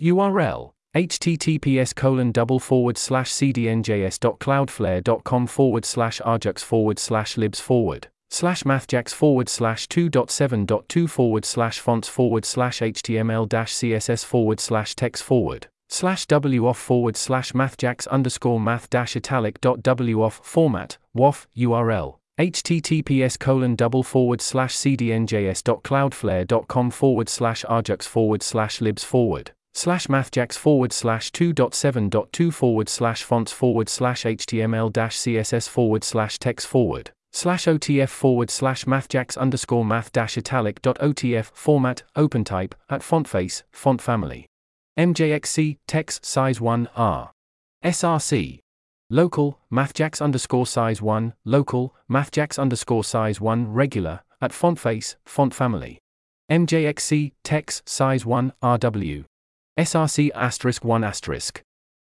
[0.00, 8.62] URL https colon double forward slash cdnjs.cloudflare.com forward slash ajax forward slash libs forward slash
[8.62, 15.22] mathjax forward slash 2.7.2 forward slash fonts forward slash html dash css forward slash text
[15.22, 22.16] forward slash woff forward slash mathjax underscore math dash italic dot woff format woff url
[22.38, 30.56] https colon double forward slash cdnjs.cloudflare.com forward slash ajax forward slash libs forward slash mathjax
[30.56, 37.10] forward slash 2.7.2 forward slash fonts forward slash html dash css forward slash text forward
[37.32, 43.02] slash otf forward slash mathjax underscore math dash italic dot otf format open type at
[43.02, 44.46] font face font family
[44.98, 47.30] mjxc text size 1 r
[47.84, 48.58] src
[49.10, 55.54] Local, mathjax underscore size 1, local, mathjax underscore size 1 regular, at font face, font
[55.54, 55.98] family.
[56.50, 59.24] MJXC, text, size 1, RW.
[59.78, 61.62] SRC asterisk 1 asterisk.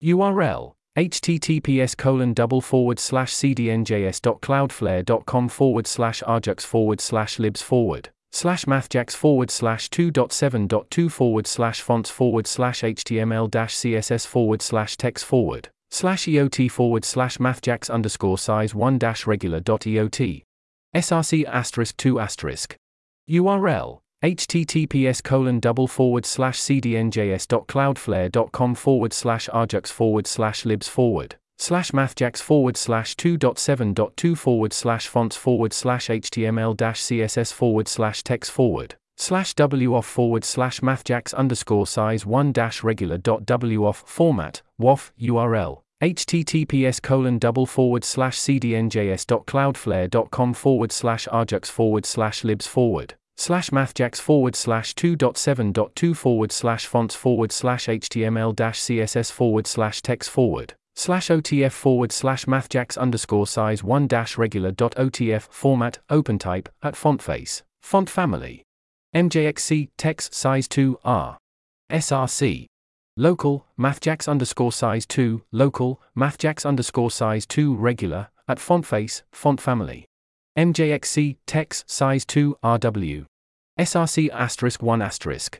[0.02, 8.64] URL https colon double forward slash cdnjs.cloudflare.com forward slash ajax forward slash libs forward slash
[8.64, 15.26] mathjax forward slash 2.7.2 forward slash fonts forward slash html dash css forward slash text
[15.26, 20.42] forward slash EOT forward slash mathjax underscore size 1 dash regular dot EOT.
[20.94, 22.76] SRC asterisk 2 asterisk.
[23.28, 30.26] URL https colon double forward slash cdnjs dot cloudflare dot com forward slash ajax forward
[30.26, 37.02] slash libs forward slash mathjax forward slash 2.7.2 forward slash fonts forward slash html dash
[37.02, 43.18] css forward slash text forward slash woff forward slash mathjax underscore size 1 dash regular
[43.18, 52.04] dot woff format woff url https colon double forward slash cdnjs.cloudflare.com forward slash ajax forward
[52.04, 58.78] slash libs forward slash mathjax forward slash 2.7.2 forward slash fonts forward slash html dash
[58.78, 64.70] css forward slash text forward slash otf forward slash mathjax underscore size 1 dash regular
[64.70, 68.65] dot otf format open type at font face font family
[69.16, 71.38] mjxc text size 2 r
[71.90, 72.66] src
[73.18, 79.58] Local, mathjax underscore size 2, local, mathjax underscore size 2 regular, at font face, font
[79.58, 80.04] family.
[80.58, 83.24] MJXC, text, size 2, RW.
[83.80, 85.58] SRC asterisk 1 asterisk.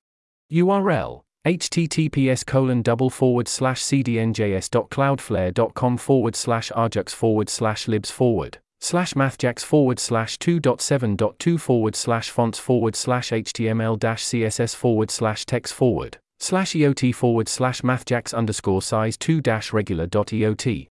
[0.52, 9.14] URL, https colon double forward slash cdnjs.cloudflare.com forward slash ajax forward slash libs forward slash
[9.14, 15.72] mathjax forward slash 2.7.2 forward slash fonts forward slash html dash css forward slash text
[15.74, 20.88] forward slash eot forward slash mathjax underscore size 2 dash regular dot eot.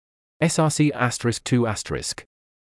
[0.42, 2.24] src asterisk 2 asterisk.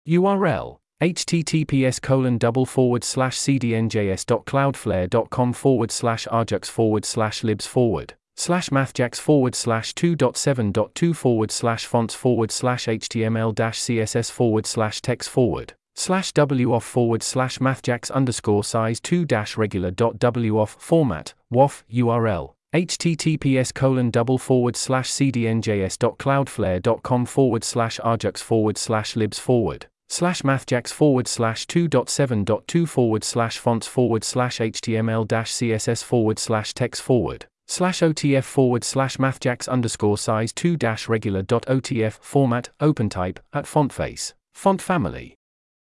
[0.08, 7.04] Url https colon double forward slash cdnjs dot cloudflare dot com forward slash ajax forward
[7.04, 13.80] slash libs forward slash mathjax forward slash 2.7.2 forward slash fonts forward slash html dash
[13.80, 19.90] css forward slash text forward slash woff forward slash mathjax underscore size 2 dash regular
[19.90, 28.78] dot woff format woff url https colon double forward slash cdnjs.cloudflare.com forward slash ajax forward
[28.78, 35.52] slash libs forward slash mathjax forward slash 2.7.2 forward slash fonts forward slash html dash
[35.52, 41.42] css forward slash text forward slash otf forward slash mathjax underscore size 2 dash regular
[41.42, 44.34] dot otf format opentype at font face.
[44.54, 45.36] Font family.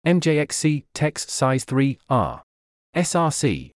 [0.05, 2.43] Mjxc text size 3 r.
[2.95, 3.71] Src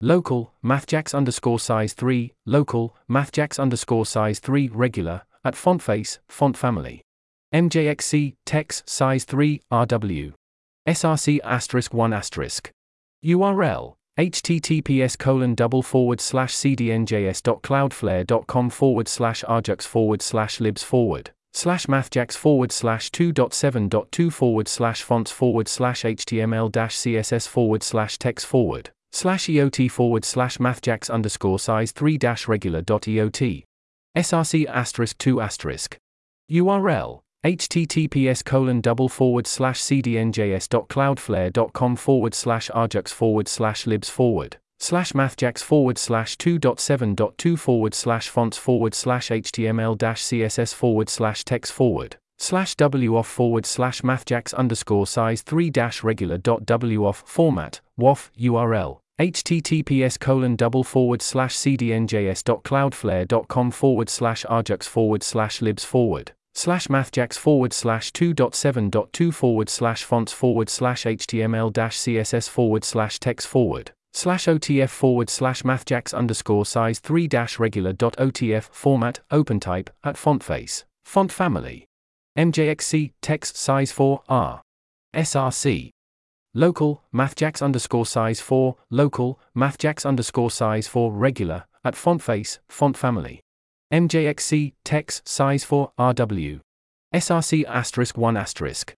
[0.00, 6.56] local mathjax underscore size 3 local mathjax underscore size 3 regular at font face font
[6.56, 7.02] family.
[7.54, 10.32] MJXC, text, size 3, RW.
[10.86, 12.70] SRC asterisk 1 asterisk.
[13.24, 21.84] URL https colon double forward slash cdnjs.cloudflare.com forward slash ajax forward slash libs forward slash
[21.86, 28.46] mathjax forward slash 2.7.2 forward slash fonts forward slash html dash css forward slash text
[28.46, 33.64] forward slash eot forward slash mathjax underscore size 3 dash regular dot eot
[34.16, 35.98] src asterisk 2 asterisk
[36.50, 45.12] url https colon double forward slash cdnjs.cloudflare.com forward slash ajax forward slash libs forward slash
[45.12, 51.72] mathjax forward slash 2.7.2 forward slash fonts forward slash html dash css forward slash text
[51.72, 58.30] forward slash woff forward slash mathjax underscore size 3 dash regular dot woff format woff
[58.40, 66.86] url https colon double forward slash cdnjs.cloudflare.com forward slash ajax forward slash libs forward slash
[66.88, 73.46] mathjax forward slash 2.7.2 forward slash fonts forward slash html dash css forward slash text
[73.46, 79.90] forward slash otf forward slash mathjax underscore size 3 dash regular dot otf format opentype
[80.02, 80.86] at font face.
[81.04, 81.84] Font family.
[82.38, 84.62] Mjxc text size 4 r.
[85.14, 85.90] Src
[86.54, 92.96] local mathjax underscore size 4 local mathjax underscore size 4 regular at font face font
[92.96, 93.42] family
[93.92, 96.60] MJXC, text, size 4, RW.
[97.14, 98.94] SRC asterisk 1 asterisk.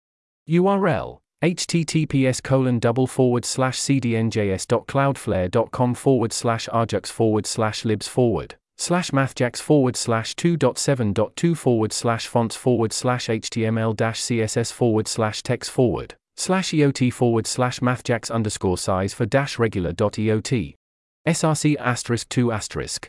[0.48, 9.12] URL https colon double forward slash cdnjs.cloudflare.com forward slash ajax forward slash libs forward slash
[9.12, 15.70] mathjax forward slash 2.7.2 forward slash fonts forward slash html dash css forward slash text
[15.70, 20.74] forward slash eot forward slash mathjax underscore size for dash regular dot eot
[21.26, 23.08] src asterisk 2 asterisk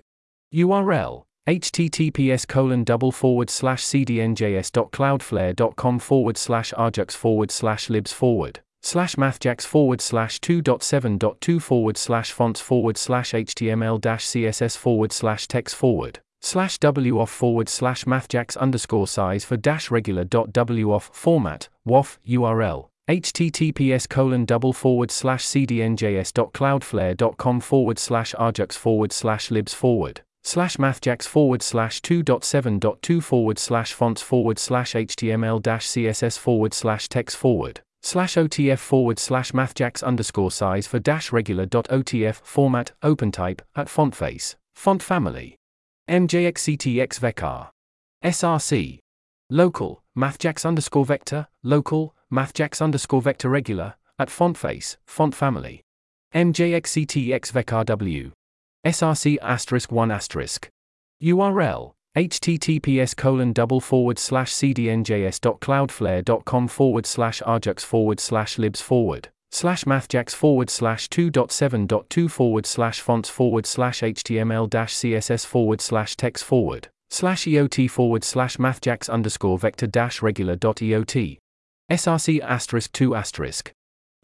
[0.54, 9.16] url https colon double forward slash cdnjs.cloudflare.com forward slash ajax forward slash libs forward slash
[9.16, 15.76] mathjax forward slash 2.7.2 forward slash fonts forward slash html dash css forward slash text
[15.76, 22.20] forward slash woff forward slash mathjax underscore size for dash regular dot woff format woff
[22.28, 30.78] url https colon double forward slash cdnjs.cloudflare.com forward slash ajax forward slash libs forward slash
[30.78, 37.36] mathjax forward slash 2.7.2 forward slash fonts forward slash html dash css forward slash text
[37.38, 43.62] forward slash otf forward slash mathjax underscore size for dash regular dot otf format opentype
[43.76, 44.56] at font face.
[44.76, 45.56] Font family.
[46.10, 47.70] Mjxctx
[48.24, 49.00] src
[49.50, 55.82] local mathjax underscore vector local mathjax underscore vector regular at font face font family.
[56.34, 58.32] Mjxctx w
[58.86, 60.70] src asterisk 1 asterisk.
[61.24, 69.84] Url https colon double forward slash cdnjs.cloudflare.com forward slash ajax forward slash libs forward slash
[69.84, 76.44] mathjax forward slash 2.7.2 forward slash fonts forward slash html dash css forward slash text
[76.44, 81.40] forward slash eot forward slash mathjax underscore vector dash regular dot eot.
[81.92, 83.72] src asterisk 2 asterisk.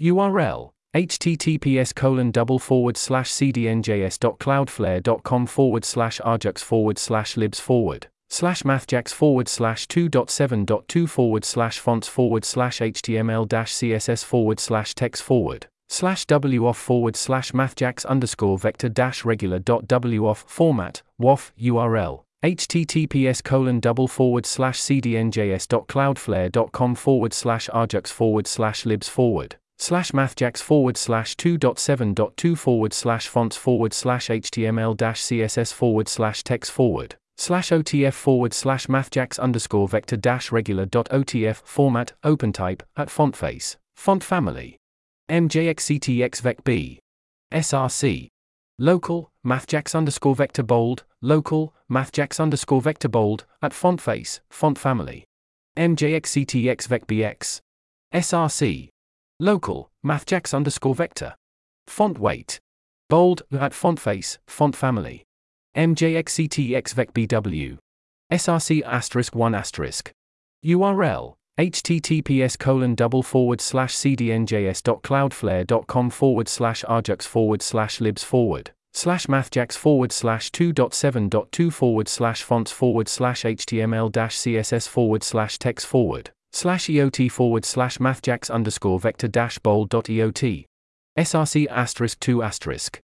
[0.01, 8.64] Url https colon double forward slash cdnjs.cloudflare.com forward slash ajax forward slash libs forward slash
[8.64, 15.22] mathjax forward slash 2.7.2 forward slash fonts forward slash html dash css forward slash text
[15.22, 22.24] forward slash woff forward slash mathjax underscore vector dash regular dot woff format, woff URL,
[22.41, 30.61] https colon double forward slash cdnjs.cloudflare.com forward slash ajax forward slash libs forward slash mathjax
[30.61, 37.15] forward slash 2.7.2 forward slash fonts forward slash html dash css forward slash text forward
[37.38, 43.09] slash otf forward slash mathjax underscore vector dash regular dot otf format open type at
[43.09, 43.78] font face.
[43.95, 44.78] Font family.
[45.30, 46.99] Mjxctx vec b.
[47.53, 48.28] Src
[48.78, 51.03] local mathjax underscore vector bold.
[51.21, 54.41] Local mathjax underscore vector bold at font face.
[54.49, 55.26] Font family.
[55.78, 57.59] Mjxctx vec bx
[58.13, 58.89] src
[59.39, 61.36] Local, mathjax underscore vector.
[61.88, 62.59] Font weight.
[63.09, 65.25] Bold, at font face, font family.
[65.75, 67.77] MJXCTXVECBW.
[68.31, 70.11] SRC asterisk 1 asterisk.
[70.65, 79.27] URL https colon double forward slash cdnjs.cloudflare.com forward slash ajax forward slash libs forward slash
[79.27, 85.88] mathjax forward slash 2.7.2 forward slash fonts forward slash html dash css forward slash text
[85.88, 90.66] forward slash EOT forward slash mathjax underscore vector dash bold dot EOT.
[91.18, 93.01] SRC asterisk 2 asterisk.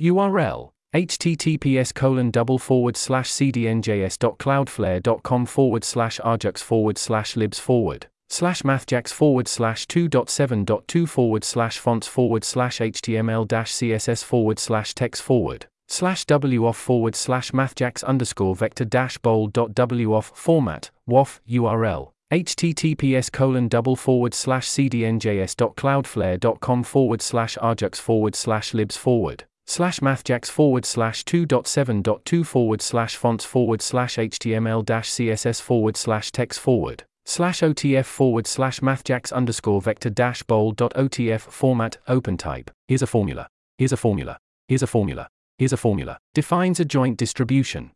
[0.00, 8.62] URL https colon double forward slash cdnjs.cloudflare.com forward slash ajax forward slash libs forward slash
[8.62, 15.22] mathjax forward slash 2.7.2 forward slash fonts forward slash html dash css forward slash text
[15.22, 22.11] forward slash woff forward slash mathjax underscore vector dash bold dot woff format woff url
[22.32, 30.50] https colon double forward slash cdnjs.cloudflare.com forward slash ajax forward slash libs forward slash mathjax
[30.50, 37.04] forward slash 2.7.2 forward slash fonts forward slash html dash css forward slash text forward
[37.26, 43.02] slash otf forward slash mathjax underscore vector dash bold dot otf format open type here's
[43.02, 45.28] a formula here's a formula here's a formula
[45.58, 47.90] here's a formula defines a joint distribution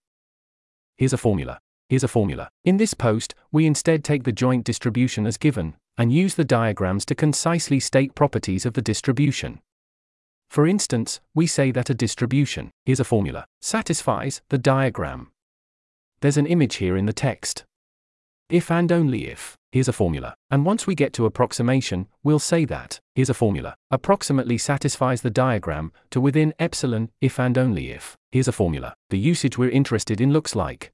[0.98, 1.58] here's a formula
[1.88, 2.48] Here's a formula.
[2.64, 7.04] In this post, we instead take the joint distribution as given, and use the diagrams
[7.06, 9.60] to concisely state properties of the distribution.
[10.50, 15.30] For instance, we say that a distribution, here's a formula, satisfies the diagram.
[16.20, 17.64] There's an image here in the text.
[18.48, 20.34] If and only if, here's a formula.
[20.50, 25.30] And once we get to approximation, we'll say that, here's a formula, approximately satisfies the
[25.30, 28.94] diagram, to within epsilon, if and only if, here's a formula.
[29.10, 30.92] The usage we're interested in looks like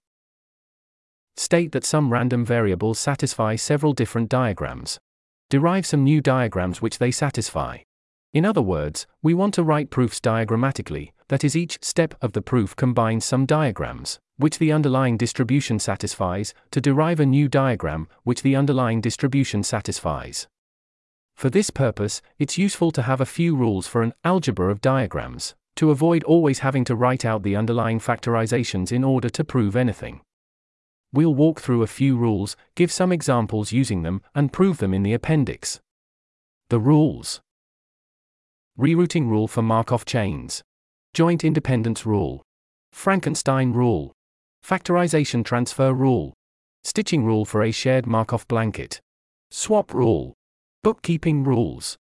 [1.36, 4.98] State that some random variables satisfy several different diagrams.
[5.48, 7.78] Derive some new diagrams which they satisfy.
[8.32, 12.42] In other words, we want to write proofs diagrammatically, that is, each step of the
[12.42, 18.42] proof combines some diagrams, which the underlying distribution satisfies, to derive a new diagram, which
[18.42, 20.48] the underlying distribution satisfies.
[21.34, 25.54] For this purpose, it's useful to have a few rules for an algebra of diagrams,
[25.76, 30.20] to avoid always having to write out the underlying factorizations in order to prove anything.
[31.12, 35.02] We'll walk through a few rules, give some examples using them, and prove them in
[35.02, 35.80] the appendix.
[36.70, 37.40] The rules.
[38.78, 40.62] Re-rooting rule for Markov chains,
[41.12, 42.42] Joint independence rule,
[42.92, 44.12] Frankenstein rule,
[44.66, 46.32] Factorization transfer rule,
[46.82, 49.00] Stitching rule for a shared Markov blanket,
[49.50, 50.34] Swap rule,
[50.82, 51.96] Bookkeeping rules.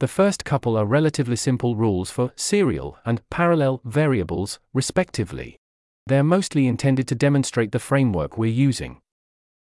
[0.00, 5.58] The first couple are relatively simple rules for serial and parallel variables, respectively.
[6.06, 9.00] They're mostly intended to demonstrate the framework we're using.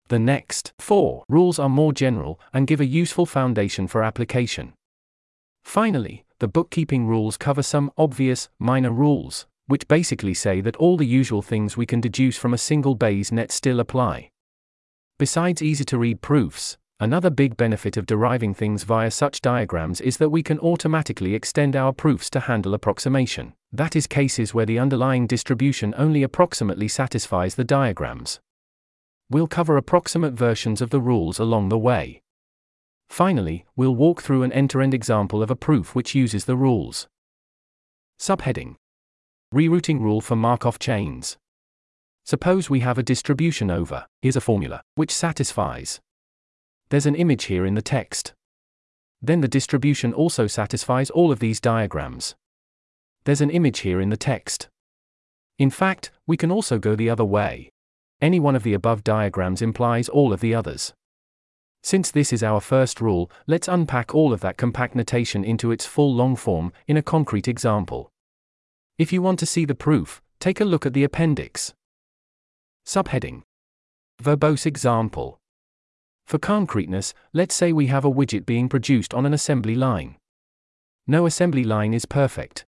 [0.09, 4.73] The next four rules are more general and give a useful foundation for application.
[5.63, 11.07] Finally, the bookkeeping rules cover some obvious, minor rules, which basically say that all the
[11.07, 14.29] usual things we can deduce from a single Bayes net still apply.
[15.19, 20.17] Besides easy to read proofs, Another big benefit of deriving things via such diagrams is
[20.17, 24.79] that we can automatically extend our proofs to handle approximation, that is, cases where the
[24.79, 28.41] underlying distribution only approximately satisfies the diagrams.
[29.29, 32.23] We'll cover approximate versions of the rules along the way.
[33.11, 36.57] Finally, we'll walk through an end to end example of a proof which uses the
[36.57, 37.07] rules.
[38.19, 38.77] Subheading
[39.53, 41.37] Re-rooting rule for Markov chains.
[42.25, 46.01] Suppose we have a distribution over, here's a formula, which satisfies
[46.91, 48.35] there's an image here in the text.
[49.23, 52.35] Then the distribution also satisfies all of these diagrams.
[53.25, 54.69] There's an image here in the text.
[55.59, 57.71] In fact, we can also go the other way.
[58.21, 60.93] Any one of the above diagrams implies all of the others.
[61.83, 65.85] Since this is our first rule, let's unpack all of that compact notation into its
[65.85, 68.11] full long form in a concrete example.
[68.99, 71.75] If you want to see the proof, take a look at the appendix.
[72.87, 73.43] Subheading
[74.23, 75.39] Verbose example
[76.25, 80.17] for concreteness, let's say we have a widget being produced on an assembly line.
[81.07, 82.65] No assembly line is perfect.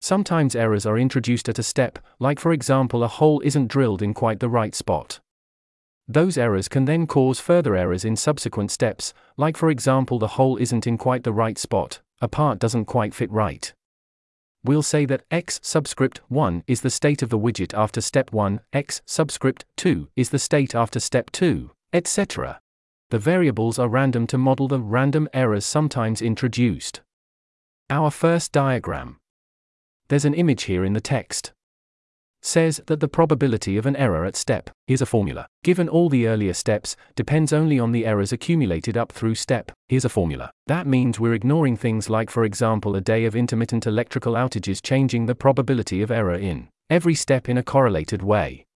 [0.00, 4.14] Sometimes errors are introduced at a step, like for example a hole isn't drilled in
[4.14, 5.20] quite the right spot.
[6.08, 10.56] Those errors can then cause further errors in subsequent steps, like for example the hole
[10.56, 13.72] isn't in quite the right spot, a part doesn't quite fit right.
[14.64, 18.60] We'll say that x subscript 1 is the state of the widget after step 1,
[18.72, 22.60] x subscript 2 is the state after step 2, etc.
[23.10, 27.00] The variables are random to model the random errors sometimes introduced.
[27.90, 29.16] Our first diagram.
[30.06, 31.52] There's an image here in the text.
[32.40, 36.28] Says that the probability of an error at step, is a formula, given all the
[36.28, 40.52] earlier steps, depends only on the errors accumulated up through step, here's a formula.
[40.68, 45.26] That means we're ignoring things like, for example, a day of intermittent electrical outages changing
[45.26, 48.66] the probability of error in every step in a correlated way.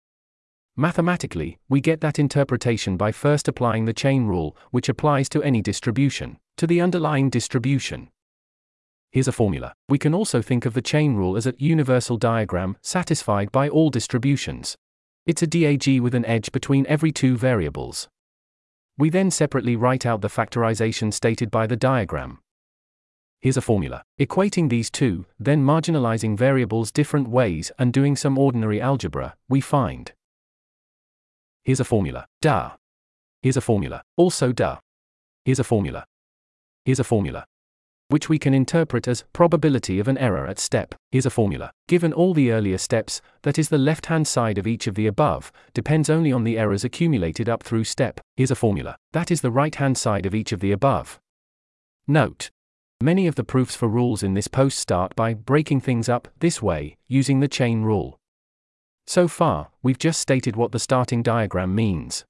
[0.76, 5.62] Mathematically, we get that interpretation by first applying the chain rule, which applies to any
[5.62, 8.10] distribution, to the underlying distribution.
[9.12, 9.74] Here's a formula.
[9.88, 13.88] We can also think of the chain rule as a universal diagram satisfied by all
[13.88, 14.76] distributions.
[15.26, 18.08] It's a DAG with an edge between every two variables.
[18.98, 22.40] We then separately write out the factorization stated by the diagram.
[23.40, 24.02] Here's a formula.
[24.18, 30.12] Equating these two, then marginalizing variables different ways and doing some ordinary algebra, we find
[31.64, 32.26] Here's a formula.
[32.42, 32.72] Duh.
[33.40, 34.02] Here's a formula.
[34.16, 34.78] Also duh.
[35.46, 36.04] Here's a formula.
[36.84, 37.46] Here's a formula.
[38.08, 40.94] Which we can interpret as probability of an error at step.
[41.10, 41.70] Here's a formula.
[41.88, 45.06] Given all the earlier steps, that is the left hand side of each of the
[45.06, 48.20] above, depends only on the errors accumulated up through step.
[48.36, 48.96] Here's a formula.
[49.14, 51.18] That is the right hand side of each of the above.
[52.06, 52.50] Note.
[53.00, 56.60] Many of the proofs for rules in this post start by breaking things up this
[56.60, 58.18] way, using the chain rule.
[59.06, 62.24] So far, we've just stated what the starting diagram means.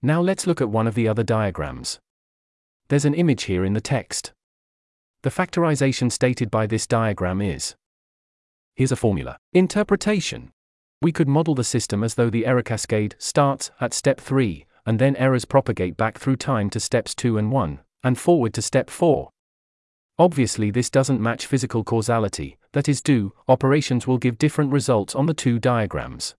[0.00, 2.00] Now let's look at one of the other diagrams.
[2.88, 4.32] There's an image here in the text.
[5.22, 7.76] The factorization stated by this diagram is
[8.74, 9.36] Here's a formula.
[9.52, 10.50] Interpretation.
[11.02, 14.98] We could model the system as though the error cascade starts at step 3, and
[14.98, 18.88] then errors propagate back through time to steps 2 and 1, and forward to step
[18.88, 19.30] 4.
[20.22, 25.26] Obviously, this doesn't match physical causality, that is, do operations will give different results on
[25.26, 26.36] the two diagrams.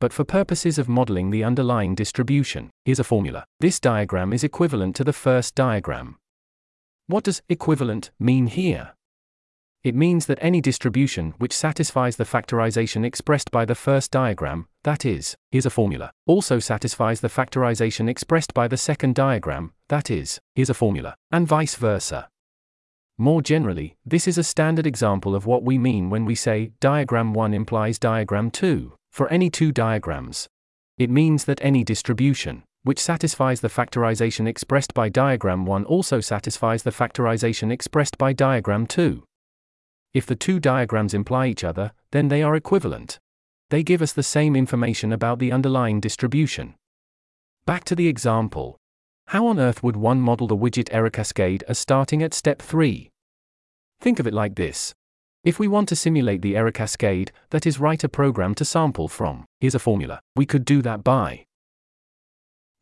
[0.00, 3.44] But for purposes of modeling the underlying distribution, here's a formula.
[3.60, 6.16] This diagram is equivalent to the first diagram.
[7.06, 8.94] What does equivalent mean here?
[9.84, 15.04] It means that any distribution which satisfies the factorization expressed by the first diagram, that
[15.04, 20.40] is, here's a formula, also satisfies the factorization expressed by the second diagram, that is,
[20.56, 22.28] here's a formula, and vice versa.
[23.20, 27.34] More generally, this is a standard example of what we mean when we say diagram
[27.34, 30.46] 1 implies diagram 2 for any two diagrams.
[30.98, 36.84] It means that any distribution, which satisfies the factorization expressed by diagram 1 also satisfies
[36.84, 39.24] the factorization expressed by diagram 2.
[40.14, 43.18] If the two diagrams imply each other, then they are equivalent.
[43.70, 46.76] They give us the same information about the underlying distribution.
[47.66, 48.78] Back to the example.
[49.28, 53.10] How on earth would one model the widget error cascade as starting at step 3?
[54.00, 54.94] Think of it like this.
[55.44, 59.06] If we want to simulate the error cascade, that is, write a program to sample
[59.06, 60.20] from, here's a formula.
[60.34, 61.44] We could do that by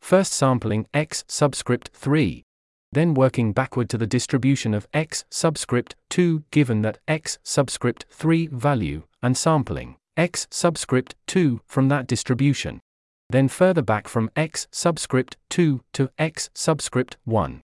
[0.00, 2.44] first sampling x subscript 3,
[2.92, 8.46] then working backward to the distribution of x subscript 2 given that x subscript 3
[8.52, 12.80] value, and sampling x subscript 2 from that distribution
[13.30, 17.60] then further back from x subscript 2 to x subscript 1.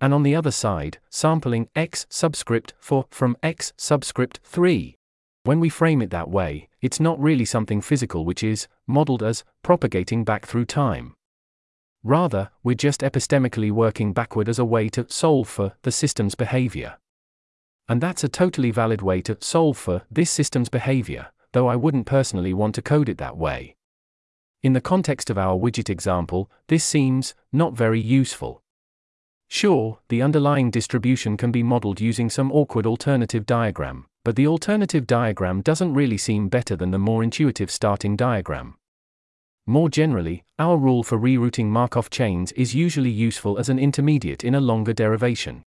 [0.00, 4.96] And on the other side, sampling x subscript 4 from x subscript 3.
[5.44, 9.44] When we frame it that way, it's not really something physical which is modeled as
[9.62, 11.14] propagating back through time.
[12.02, 16.98] Rather, we're just epistemically working backward as a way to solve for the system's behavior.
[17.88, 22.06] And that's a totally valid way to solve for this system's behavior, though I wouldn't
[22.06, 23.76] personally want to code it that way.
[24.64, 28.62] In the context of our widget example, this seems not very useful.
[29.50, 35.06] Sure, the underlying distribution can be modeled using some awkward alternative diagram, but the alternative
[35.06, 38.74] diagram doesn't really seem better than the more intuitive starting diagram.
[39.66, 44.54] More generally, our rule for re-rooting Markov chains is usually useful as an intermediate in
[44.54, 45.62] a longer derivation.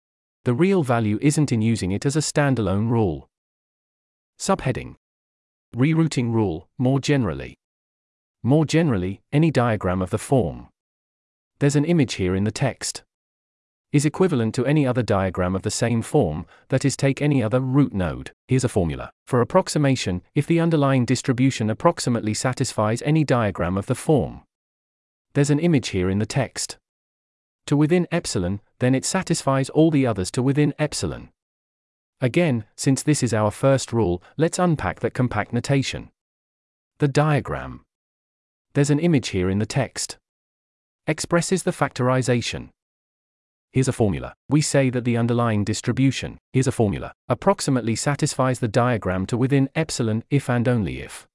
[0.45, 3.27] The real value isn't in using it as a standalone rule.
[4.39, 4.95] Subheading
[5.75, 7.57] Re-rooting rule, more generally.
[8.45, 10.67] More generally, any diagram of the form.
[11.57, 13.03] There's an image here in the text.
[13.91, 17.59] Is equivalent to any other diagram of the same form, that is, take any other
[17.59, 18.33] root node.
[18.47, 19.09] Here's a formula.
[19.25, 24.43] For approximation, if the underlying distribution approximately satisfies any diagram of the form.
[25.33, 26.77] There's an image here in the text.
[27.65, 31.29] To within epsilon, then it satisfies all the others to within epsilon.
[32.21, 36.11] Again, since this is our first rule, let's unpack that compact notation.
[36.99, 37.84] The diagram.
[38.75, 40.17] There's an image here in the text.
[41.07, 42.71] Expresses the factorization.
[43.71, 44.33] Here's a formula.
[44.49, 49.69] We say that the underlying distribution, here's a formula, approximately satisfies the diagram to within
[49.75, 51.25] epsilon if and only if.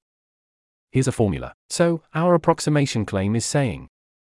[0.92, 1.54] Here's a formula.
[1.70, 3.88] So, our approximation claim is saying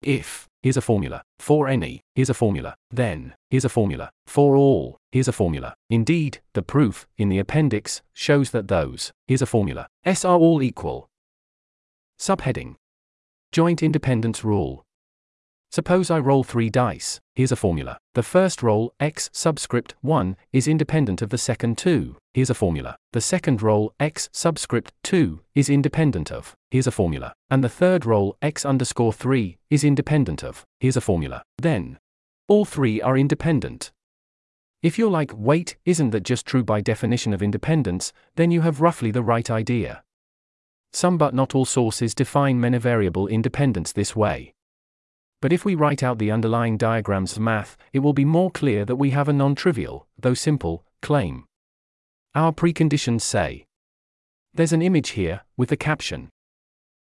[0.03, 4.97] if, here's a formula, for any, here's a formula, then, here's a formula, for all,
[5.13, 5.75] here's a formula.
[5.91, 10.63] Indeed, the proof, in the appendix, shows that those, here's a formula, S are all
[10.63, 11.07] equal.
[12.19, 12.77] Subheading
[13.55, 14.85] Joint Independence Rule.
[15.71, 17.21] Suppose I roll three dice.
[17.37, 17.99] Here's a formula.
[18.15, 22.17] The first roll, x subscript 1, is independent of the second two.
[22.33, 22.97] Here's a formula.
[23.13, 26.57] The second roll, x subscript 2, is independent of.
[26.73, 27.33] Here's a formula.
[27.49, 30.65] And the third roll, x underscore 3, is independent of.
[30.81, 31.45] Here's a formula.
[31.57, 31.99] Then,
[32.49, 33.93] all three are independent.
[34.83, 38.81] If you're like, wait, isn't that just true by definition of independence, then you have
[38.81, 40.03] roughly the right idea.
[40.95, 44.55] Some but not all sources define many variable independence this way.
[45.43, 48.85] But if we write out the underlying diagrams of math, it will be more clear
[48.85, 51.47] that we have a non trivial, though simple, claim.
[52.37, 53.67] Our preconditions say
[54.55, 56.31] There's an image here, with the caption.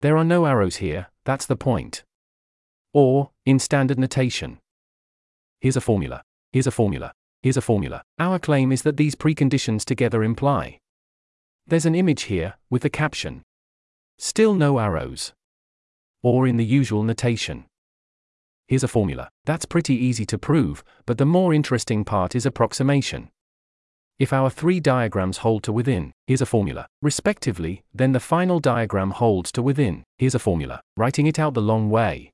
[0.03, 2.05] There are no arrows here, that's the point.
[2.95, 4.61] Or, in standard notation.
[5.61, 6.23] Here's a formula.
[6.53, 7.13] Here's a formula.
[7.43, 8.03] Here's a formula.
[8.21, 10.79] Our claim is that these preconditions together imply
[11.67, 13.43] There's an image here, with the caption.
[14.23, 15.33] Still no arrows.
[16.23, 17.65] Or in the usual notation.
[18.69, 19.31] Here's a formula.
[19.47, 23.31] That's pretty easy to prove, but the more interesting part is approximation.
[24.19, 29.13] If our three diagrams hold to within, here's a formula, respectively, then the final diagram
[29.13, 32.31] holds to within, here's a formula, writing it out the long way.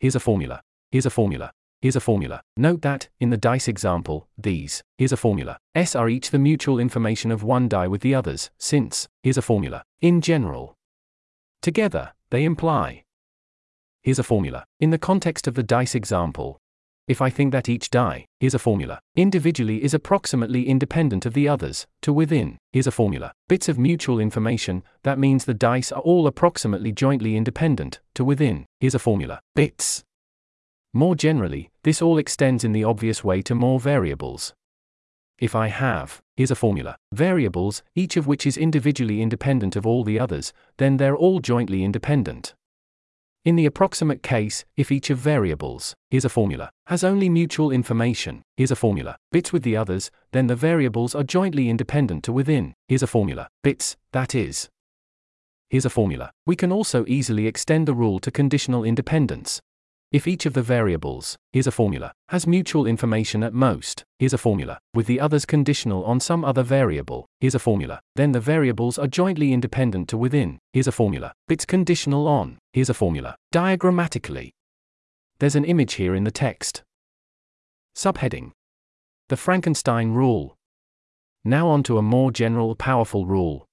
[0.00, 0.62] Here's a formula.
[0.90, 1.52] Here's a formula.
[1.82, 2.40] Here's a formula.
[2.56, 6.78] Note that, in the dice example, these, here's a formula, S are each the mutual
[6.78, 10.77] information of one die with the others, since, here's a formula, in general.
[11.68, 13.02] Together, they imply
[14.02, 14.64] Here's a formula.
[14.80, 16.56] In the context of the dice example,
[17.06, 21.46] if I think that each die, here's a formula, individually is approximately independent of the
[21.46, 26.00] others, to within, here's a formula, bits of mutual information, that means the dice are
[26.00, 30.02] all approximately jointly independent, to within, here's a formula, bits.
[30.94, 34.54] More generally, this all extends in the obvious way to more variables.
[35.38, 40.04] If I have, here's a formula, variables, each of which is individually independent of all
[40.04, 42.54] the others, then they're all jointly independent.
[43.44, 48.42] In the approximate case, if each of variables, here's a formula, has only mutual information,
[48.56, 52.72] here's a formula, bits with the others, then the variables are jointly independent to within,
[52.86, 54.68] here's a formula, bits, that is.
[55.70, 56.30] Here's a formula.
[56.46, 59.60] We can also easily extend the rule to conditional independence.
[60.10, 64.38] If each of the variables, here's a formula, has mutual information at most, here's a
[64.38, 68.96] formula, with the others conditional on some other variable, here's a formula, then the variables
[68.96, 74.50] are jointly independent to within, here's a formula, bits conditional on, here's a formula, diagrammatically.
[75.40, 76.82] There's an image here in the text.
[77.94, 78.52] Subheading
[79.28, 80.56] The Frankenstein Rule.
[81.44, 83.66] Now on to a more general, powerful rule.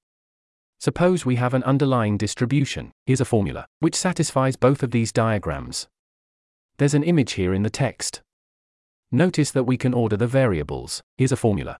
[0.82, 5.88] Suppose we have an underlying distribution, here's a formula, which satisfies both of these diagrams.
[6.78, 8.22] There's an image here in the text.
[9.12, 11.02] Notice that we can order the variables.
[11.18, 11.78] Here's a formula.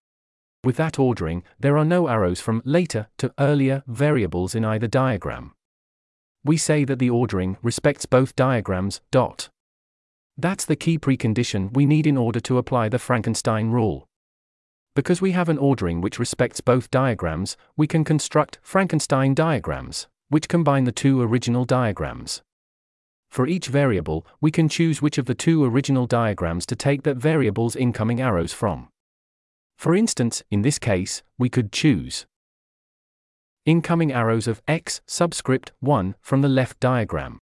[0.64, 5.52] With that ordering, there are no arrows from later to earlier variables in either diagram.
[6.44, 9.00] We say that the ordering respects both diagrams.
[9.10, 9.48] Dot.
[10.38, 14.06] That's the key precondition we need in order to apply the Frankenstein rule.
[14.94, 20.48] Because we have an ordering which respects both diagrams, we can construct Frankenstein diagrams, which
[20.48, 22.42] combine the two original diagrams.
[23.28, 27.16] For each variable, we can choose which of the two original diagrams to take that
[27.16, 28.88] variable's incoming arrows from.
[29.76, 32.26] For instance, in this case, we could choose
[33.66, 37.38] incoming arrows of x subscript 1 from the left diagram,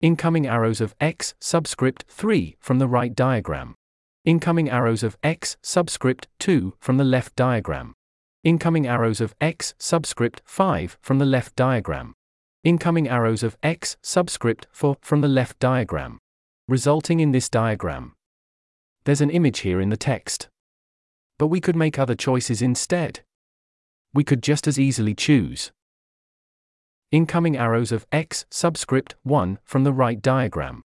[0.00, 3.74] incoming arrows of x subscript 3 from the right diagram,
[4.24, 7.94] incoming arrows of x subscript 2 from the left diagram,
[8.44, 12.14] incoming arrows of x subscript 5 from the left diagram,
[12.68, 16.18] incoming arrows of x subscript 4 from the left diagram,
[16.68, 18.12] resulting in this diagram.
[19.04, 20.50] There's an image here in the text.
[21.38, 23.20] But we could make other choices instead.
[24.12, 25.72] We could just as easily choose
[27.10, 30.82] incoming arrows of x subscript 1 from the right diagram,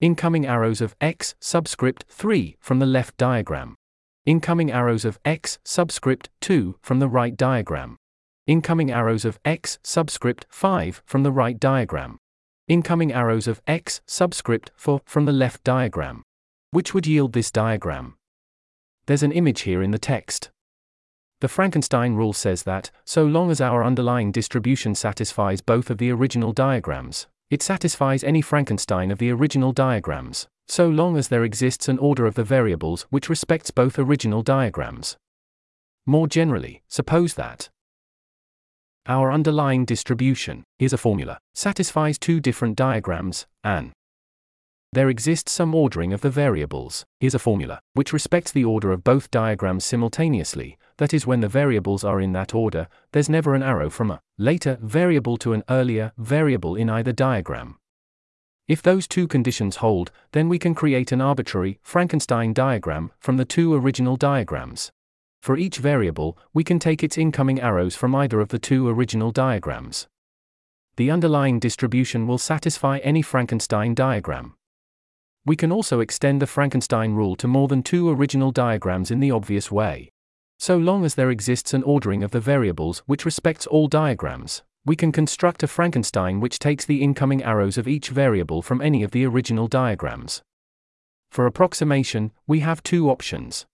[0.00, 3.74] incoming arrows of x subscript 3 from the left diagram,
[4.24, 7.98] incoming arrows of x subscript 2 from the right diagram,
[8.46, 12.20] Incoming arrows of x subscript 5 from the right diagram.
[12.68, 16.22] Incoming arrows of x subscript 4 from the left diagram.
[16.70, 18.14] Which would yield this diagram.
[19.06, 20.52] There's an image here in the text.
[21.40, 26.12] The Frankenstein rule says that, so long as our underlying distribution satisfies both of the
[26.12, 31.88] original diagrams, it satisfies any Frankenstein of the original diagrams, so long as there exists
[31.88, 35.16] an order of the variables which respects both original diagrams.
[36.06, 37.70] More generally, suppose that
[39.08, 43.92] our underlying distribution, here's a formula, satisfies two different diagrams, and
[44.92, 49.04] there exists some ordering of the variables, here's a formula, which respects the order of
[49.04, 53.62] both diagrams simultaneously, that is when the variables are in that order, there's never an
[53.62, 57.76] arrow from a later variable to an earlier variable in either diagram.
[58.68, 63.44] If those two conditions hold, then we can create an arbitrary Frankenstein diagram from the
[63.44, 64.90] two original diagrams.
[65.40, 69.30] For each variable, we can take its incoming arrows from either of the two original
[69.30, 70.08] diagrams.
[70.96, 74.54] The underlying distribution will satisfy any Frankenstein diagram.
[75.44, 79.30] We can also extend the Frankenstein rule to more than two original diagrams in the
[79.30, 80.10] obvious way.
[80.58, 84.96] So long as there exists an ordering of the variables which respects all diagrams, we
[84.96, 89.10] can construct a Frankenstein which takes the incoming arrows of each variable from any of
[89.10, 90.42] the original diagrams.
[91.30, 93.66] For approximation, we have two options.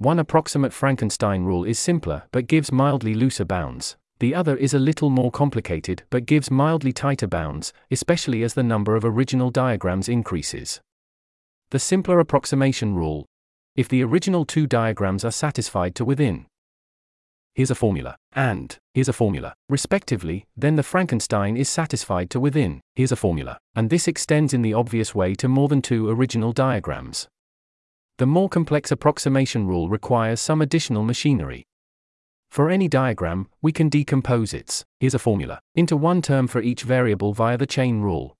[0.00, 3.98] One approximate Frankenstein rule is simpler but gives mildly looser bounds.
[4.18, 8.62] The other is a little more complicated but gives mildly tighter bounds, especially as the
[8.62, 10.80] number of original diagrams increases.
[11.70, 13.26] The simpler approximation rule.
[13.76, 16.46] If the original two diagrams are satisfied to within
[17.54, 22.80] here's a formula, and here's a formula, respectively, then the Frankenstein is satisfied to within
[22.94, 26.54] here's a formula, and this extends in the obvious way to more than two original
[26.54, 27.28] diagrams.
[28.20, 31.64] The more complex approximation rule requires some additional machinery.
[32.50, 36.82] For any diagram, we can decompose its, here's a formula, into one term for each
[36.82, 38.36] variable via the chain rule.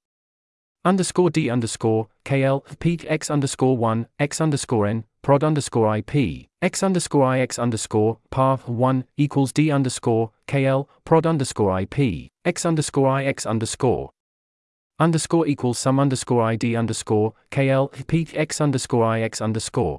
[0.85, 6.15] Underscore d underscore, kl, peak x underscore 1, x underscore n, prod underscore ip,
[6.61, 13.19] x underscore ix underscore, path 1, equals d underscore, kl, prod underscore ip, x underscore
[13.23, 14.11] ix underscore,
[15.01, 19.99] underscore equals sum underscore id underscore kl peak x underscore ix underscore.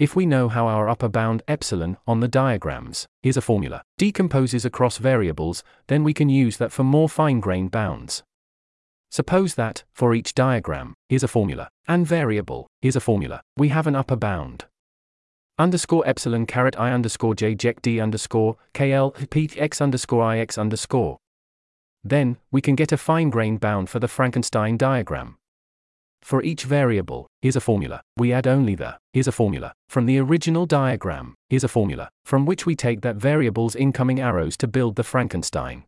[0.00, 4.64] If we know how our upper bound epsilon on the diagrams, here's a formula, decomposes
[4.64, 8.24] across variables, then we can use that for more fine-grained bounds.
[9.10, 13.86] Suppose that, for each diagram, here's a formula, and variable, here's a formula, we have
[13.86, 14.64] an upper bound.
[15.58, 21.18] Underscore epsilon caret i underscore j ject d underscore kl p x underscore ix underscore.
[22.02, 25.36] Then, we can get a fine-grained bound for the Frankenstein diagram.
[26.22, 28.02] For each variable, here's a formula.
[28.16, 32.46] We add only the, here's a formula, from the original diagram, here's a formula, from
[32.46, 35.84] which we take that variable's incoming arrows to build the Frankenstein.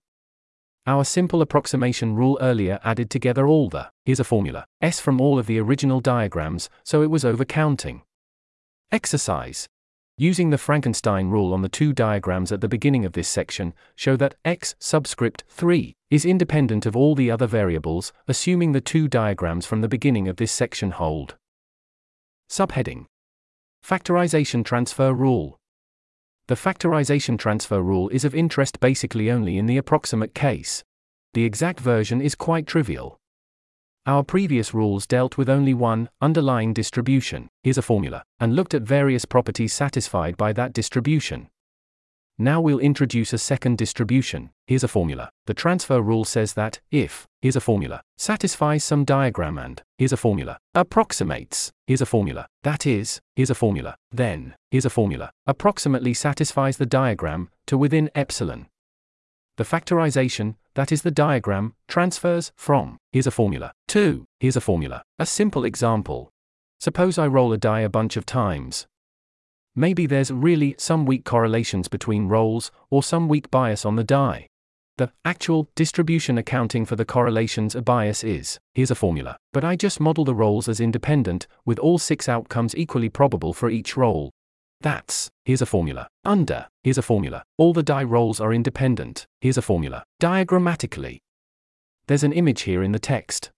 [0.86, 5.38] Our simple approximation rule earlier added together all the, here's a formula, s from all
[5.38, 8.02] of the original diagrams, so it was overcounting.
[8.90, 9.68] Exercise
[10.18, 14.16] using the Frankenstein rule on the two diagrams at the beginning of this section, show
[14.16, 19.64] that x subscript 3 is independent of all the other variables, assuming the two diagrams
[19.64, 21.36] from the beginning of this section hold.
[22.50, 23.06] Subheading
[23.82, 25.58] Factorization Transfer Rule
[26.46, 30.84] The factorization transfer rule is of interest basically only in the approximate case.
[31.34, 33.18] The exact version is quite trivial.
[34.04, 38.82] Our previous rules dealt with only one underlying distribution, here's a formula, and looked at
[38.82, 41.48] various properties satisfied by that distribution.
[42.36, 45.30] Now we'll introduce a second distribution, here's a formula.
[45.46, 50.16] The transfer rule says that, if, here's a formula, satisfies some diagram and, here's a
[50.16, 56.12] formula, approximates, here's a formula, that is, here's a formula, then, here's a formula, approximately
[56.12, 58.66] satisfies the diagram, to within epsilon.
[59.58, 65.02] The factorization, that is the diagram, transfers from, here's a formula, to, here's a formula.
[65.18, 66.30] A simple example.
[66.80, 68.86] Suppose I roll a die a bunch of times.
[69.74, 74.46] Maybe there's really some weak correlations between rolls, or some weak bias on the die.
[74.98, 79.74] The actual distribution accounting for the correlations a bias is, here's a formula, but I
[79.74, 84.30] just model the rolls as independent, with all six outcomes equally probable for each roll.
[84.82, 86.08] That's, here's a formula.
[86.24, 87.44] Under, here's a formula.
[87.56, 90.04] All the die rolls are independent, here's a formula.
[90.20, 91.18] Diagrammatically.
[92.08, 93.50] There's an image here in the text.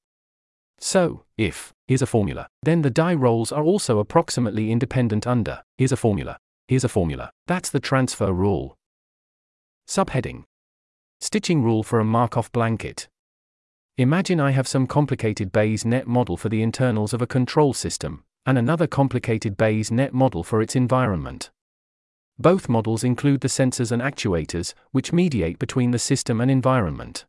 [0.78, 5.92] So, if, here's a formula, then the die rolls are also approximately independent under, here's
[5.92, 6.36] a formula.
[6.68, 7.30] Here's a formula.
[7.46, 8.76] That's the transfer rule.
[9.88, 10.44] Subheading
[11.20, 13.08] Stitching rule for a Markov blanket.
[13.96, 18.24] Imagine I have some complicated Bayes net model for the internals of a control system,
[18.46, 21.50] and another complicated Bayes net model for its environment.
[22.38, 27.24] Both models include the sensors and actuators, which mediate between the system and environment.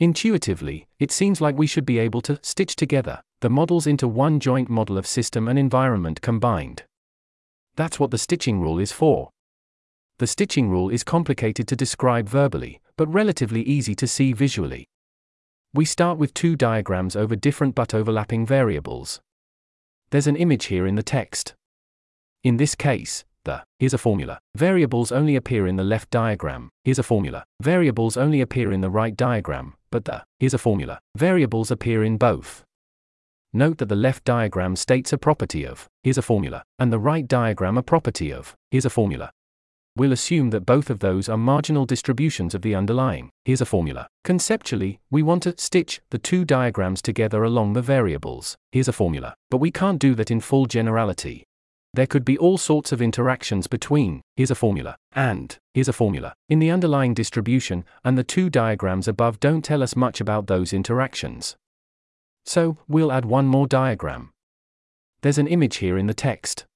[0.00, 4.40] Intuitively, it seems like we should be able to stitch together the models into one
[4.40, 6.82] joint model of system and environment combined.
[7.76, 9.30] That's what the stitching rule is for.
[10.18, 14.88] the stitching rule is complicated to describe verbally, but relatively easy to see visually.
[15.72, 19.20] We start with two diagrams over different but overlapping variables.
[20.10, 21.54] There's an image here in the text.
[22.42, 24.38] In this case, the here's a formula.
[24.56, 26.70] Variables only appear in the left diagram.
[26.84, 27.44] Here's a formula.
[27.60, 30.98] Variables only appear in the right diagram, but the here's a formula.
[31.16, 32.64] Variables appear in both.
[33.52, 37.28] Note that the left diagram states a property of here's a formula, and the right
[37.28, 39.30] diagram a property of here's a formula.
[39.98, 43.30] We'll assume that both of those are marginal distributions of the underlying.
[43.44, 44.06] Here's a formula.
[44.22, 48.56] Conceptually, we want to stitch the two diagrams together along the variables.
[48.70, 49.34] Here's a formula.
[49.50, 51.42] But we can't do that in full generality.
[51.94, 56.32] There could be all sorts of interactions between, here's a formula, and, here's a formula,
[56.48, 60.72] in the underlying distribution, and the two diagrams above don't tell us much about those
[60.72, 61.56] interactions.
[62.46, 64.30] So, we'll add one more diagram.
[65.22, 66.66] There's an image here in the text.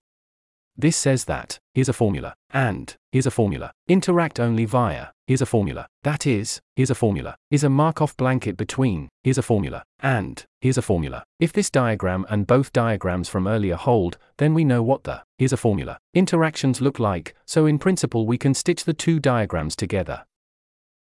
[0.76, 5.46] This says that, here's a formula, and, here's a formula, interact only via, here's a
[5.46, 10.44] formula, that is, here's a formula, is a Markov blanket between, here's a formula, and,
[10.62, 11.24] here's a formula.
[11.38, 15.52] If this diagram and both diagrams from earlier hold, then we know what the, here's
[15.52, 20.24] a formula, interactions look like, so in principle we can stitch the two diagrams together.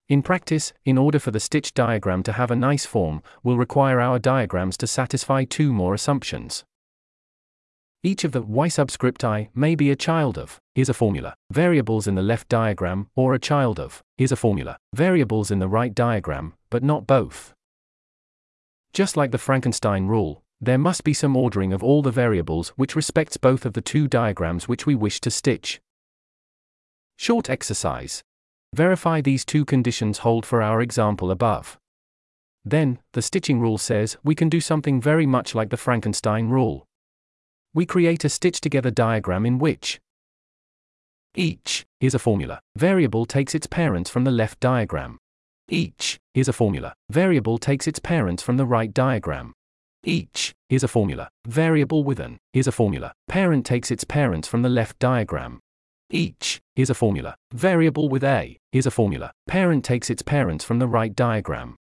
[0.09, 4.01] In practice, in order for the stitch diagram to have a nice form, we'll require
[4.01, 6.65] our diagrams to satisfy two more assumptions.
[8.07, 12.07] Each of the y subscript i may be a child of, here's a formula, variables
[12.07, 15.93] in the left diagram, or a child of, here's a formula, variables in the right
[15.93, 17.53] diagram, but not both.
[18.93, 22.95] Just like the Frankenstein rule, there must be some ordering of all the variables which
[22.95, 25.81] respects both of the two diagrams which we wish to stitch.
[27.17, 28.23] Short exercise.
[28.73, 31.77] Verify these two conditions hold for our example above.
[32.65, 36.87] Then, the stitching rule says we can do something very much like the Frankenstein rule
[37.77, 40.01] we create a stitch together diagram in which
[41.37, 45.19] each, is a formula, variable takes its parents from the left diagram.
[45.69, 49.53] Each, is a formula, variable takes its parents from the right diagram.
[50.03, 54.63] Each, is a formula, variable with an, is a formula, parent takes its parents from
[54.63, 55.61] the left diagram.
[56.09, 60.79] Each, is a formula, variable with a, is a formula, parent takes its parents from
[60.79, 61.77] the right diagram.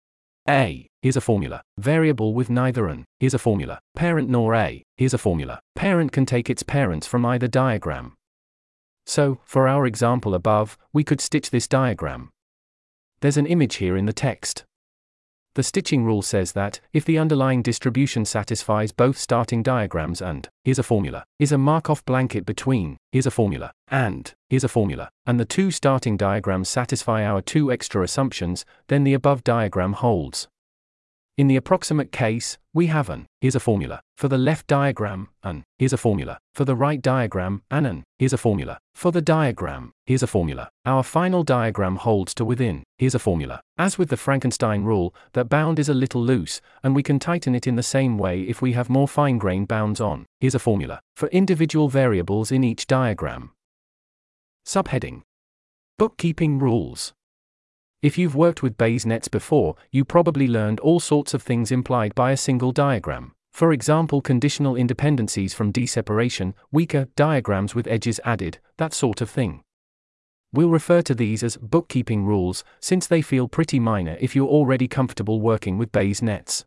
[0.49, 1.63] A, here's a formula.
[1.79, 3.81] Variable with neither an, here's a formula.
[3.95, 5.61] Parent nor A, here's a formula.
[5.75, 8.15] Parent can take its parents from either diagram.
[9.07, 12.31] So, for our example above, we could stitch this diagram.
[13.21, 14.65] There's an image here in the text.
[15.57, 20.79] The stitching rule says that, if the underlying distribution satisfies both starting diagrams and, here's
[20.79, 25.41] a formula, is a Markov blanket between, here's a formula, and, here's a formula, and
[25.41, 30.47] the two starting diagrams satisfy our two extra assumptions, then the above diagram holds.
[31.37, 35.64] In the approximate case, we have an, here's a formula, for the left diagram, an,
[35.78, 39.93] here's a formula, for the right diagram, an an, here's a formula, for the diagram,
[40.07, 40.70] here's a formula.
[40.87, 43.61] Our final diagram holds to within, here's a formula.
[43.76, 47.55] As with the Frankenstein rule, that bound is a little loose, and we can tighten
[47.55, 51.01] it in the same way if we have more fine-grained bounds on, here's a formula,
[51.16, 53.51] for individual variables in each diagram.
[54.66, 55.20] Subheading
[55.99, 57.12] Bookkeeping Rules
[58.03, 62.15] if you've worked with Bayes nets before, you probably learned all sorts of things implied
[62.15, 63.33] by a single diagram.
[63.53, 69.63] For example, conditional independencies from d-separation, weaker diagrams with edges added, that sort of thing.
[70.53, 74.89] We'll refer to these as bookkeeping rules, since they feel pretty minor if you're already
[74.89, 76.67] comfortable working with Bayes nets.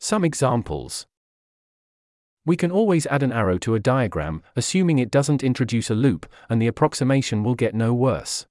[0.00, 1.06] Some examples.
[2.44, 6.26] We can always add an arrow to a diagram, assuming it doesn't introduce a loop,
[6.50, 8.46] and the approximation will get no worse.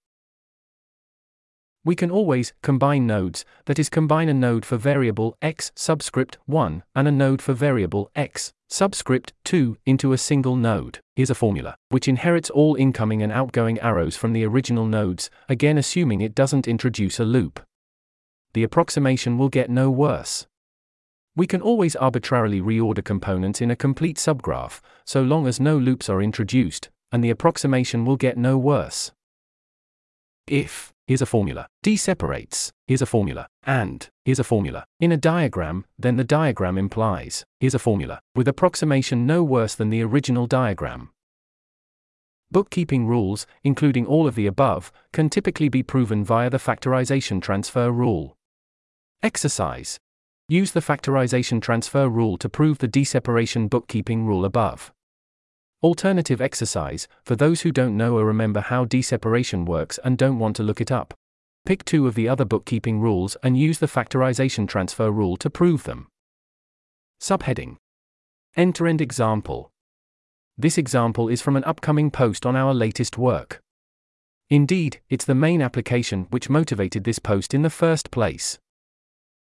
[1.83, 6.83] We can always combine nodes, that is, combine a node for variable x subscript 1
[6.95, 10.99] and a node for variable x subscript 2 into a single node.
[11.15, 15.79] Here's a formula, which inherits all incoming and outgoing arrows from the original nodes, again
[15.79, 17.59] assuming it doesn't introduce a loop.
[18.53, 20.45] The approximation will get no worse.
[21.35, 26.09] We can always arbitrarily reorder components in a complete subgraph, so long as no loops
[26.09, 29.11] are introduced, and the approximation will get no worse.
[30.45, 31.67] If here's a formula.
[31.83, 33.47] D separates, here's a formula.
[33.63, 34.85] And, here's a formula.
[34.99, 39.89] In a diagram, then the diagram implies, here's a formula, with approximation no worse than
[39.89, 41.09] the original diagram.
[42.51, 47.91] Bookkeeping rules, including all of the above, can typically be proven via the factorization transfer
[47.91, 48.35] rule.
[49.23, 49.97] Exercise.
[50.49, 54.91] Use the factorization transfer rule to prove the d-separation bookkeeping rule above.
[55.83, 60.55] Alternative exercise, for those who don't know or remember how d-separation works and don't want
[60.57, 61.15] to look it up.
[61.65, 65.83] Pick two of the other bookkeeping rules and use the factorization transfer rule to prove
[65.83, 66.07] them.
[67.19, 67.77] Subheading
[68.55, 69.71] Enter end example.
[70.55, 73.59] This example is from an upcoming post on our latest work.
[74.49, 78.59] Indeed, it's the main application which motivated this post in the first place.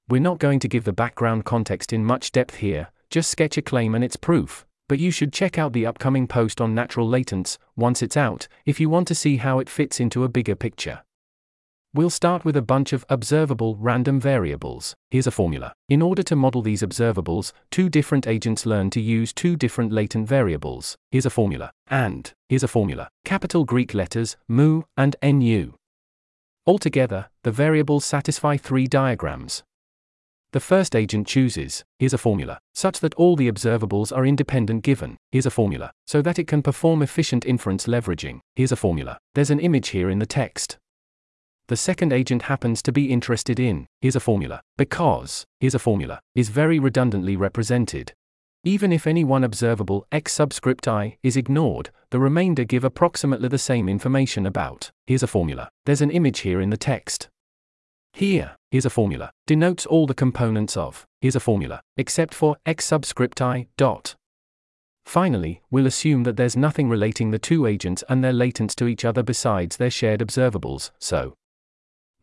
[0.09, 3.61] We're not going to give the background context in much depth here, just sketch a
[3.61, 7.57] claim and its proof, but you should check out the upcoming post on natural latents,
[7.77, 11.01] once it's out, if you want to see how it fits into a bigger picture.
[11.93, 14.93] We'll start with a bunch of observable random variables.
[15.09, 15.71] Here's a formula.
[15.87, 20.27] In order to model these observables, two different agents learn to use two different latent
[20.27, 20.97] variables.
[21.09, 21.71] Here's a formula.
[21.87, 23.07] And, here's a formula.
[23.23, 25.73] Capital Greek letters, mu, and nu.
[26.67, 29.63] Altogether, the variables satisfy three diagrams.
[30.53, 35.17] The first agent chooses, here's a formula, such that all the observables are independent given,
[35.31, 39.17] here's a formula, so that it can perform efficient inference leveraging, here's a formula.
[39.33, 40.77] There's an image here in the text
[41.71, 46.19] the second agent happens to be interested in, here's a formula, because, here's a formula,
[46.35, 48.11] is very redundantly represented.
[48.65, 53.57] Even if any one observable x subscript i is ignored, the remainder give approximately the
[53.57, 57.29] same information about, here's a formula, there's an image here in the text.
[58.13, 62.85] Here, here's a formula, denotes all the components of, here's a formula, except for x
[62.85, 64.15] subscript i dot.
[65.05, 69.03] Finally, we'll assume that there's nothing relating the two agents and their latents to each
[69.03, 71.33] other besides their shared observables, so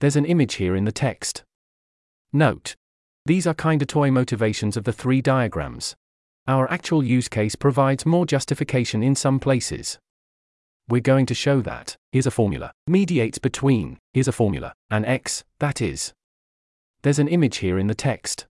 [0.01, 1.43] there's an image here in the text.
[2.32, 2.76] Note.
[3.26, 5.97] These are kinda toy motivations of the three diagrams.
[6.47, 9.99] Our actual use case provides more justification in some places.
[10.91, 15.45] We're going to show that, here's a formula, mediates between, here's a formula, and x,
[15.59, 16.14] that is.
[17.03, 18.47] There's an image here in the text.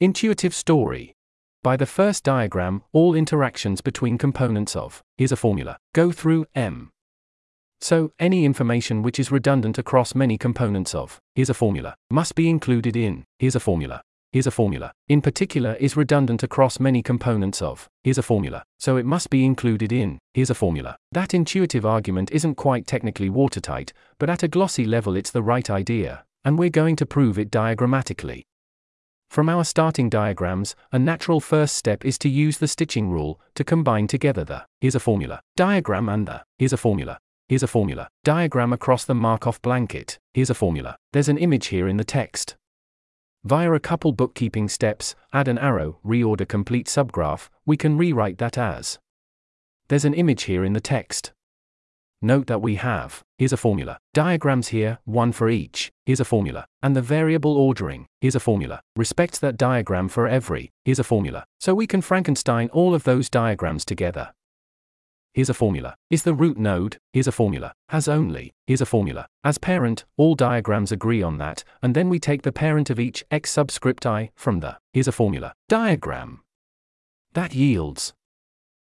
[0.00, 1.12] Intuitive story.
[1.62, 6.90] By the first diagram, all interactions between components of, here's a formula, go through M.
[7.82, 12.48] So, any information which is redundant across many components of, here's a formula, must be
[12.48, 14.02] included in, here's a formula.
[14.32, 14.92] Here's a formula.
[15.08, 19.44] In particular, is redundant across many components of, here's a formula, so it must be
[19.44, 20.96] included in, here's a formula.
[21.12, 25.68] That intuitive argument isn't quite technically watertight, but at a glossy level it's the right
[25.68, 28.44] idea, and we're going to prove it diagrammatically.
[29.28, 33.64] From our starting diagrams, a natural first step is to use the stitching rule to
[33.64, 37.18] combine together the here's a formula diagram and the here's a formula
[37.48, 38.08] Here's a formula.
[38.24, 40.18] Diagram across the Markov blanket.
[40.32, 40.96] Here's a formula.
[41.12, 42.56] There's an image here in the text.
[43.44, 48.56] Via a couple bookkeeping steps, add an arrow, reorder complete subgraph, we can rewrite that
[48.56, 49.00] as.
[49.88, 51.32] There's an image here in the text.
[52.20, 56.66] Note that we have, here's a formula, diagrams here, one for each, here's a formula,
[56.84, 61.44] and the variable ordering, here's a formula, respects that diagram for every, here's a formula,
[61.58, 64.32] so we can Frankenstein all of those diagrams together
[65.32, 65.96] here's a formula.
[66.10, 67.72] Is the root node, here's a formula.
[67.88, 69.26] Has only, here's a formula.
[69.44, 73.24] As parent, all diagrams agree on that, and then we take the parent of each
[73.30, 76.40] x subscript i from the, here's a formula, diagram.
[77.34, 78.12] That yields.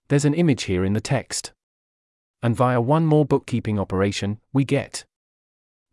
[0.09, 1.53] There's an image here in the text.
[2.41, 5.05] And via one more bookkeeping operation, we get.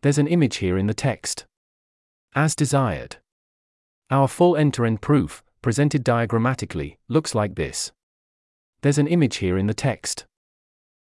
[0.02, 1.46] There's an image here in the text.
[2.34, 3.16] As desired.
[4.10, 7.90] Our full end-to-end proof, presented diagrammatically, looks like this.
[8.82, 10.26] There's an image here in the text.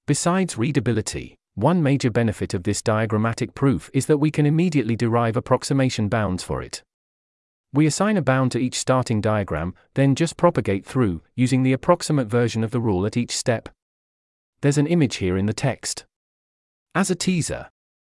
[0.06, 5.36] Besides readability, one major benefit of this diagrammatic proof is that we can immediately derive
[5.36, 6.84] approximation bounds for it.
[7.72, 12.28] We assign a bound to each starting diagram, then just propagate through, using the approximate
[12.28, 13.68] version of the rule at each step.
[14.60, 16.04] There's an image here in the text.
[16.94, 17.68] As a teaser,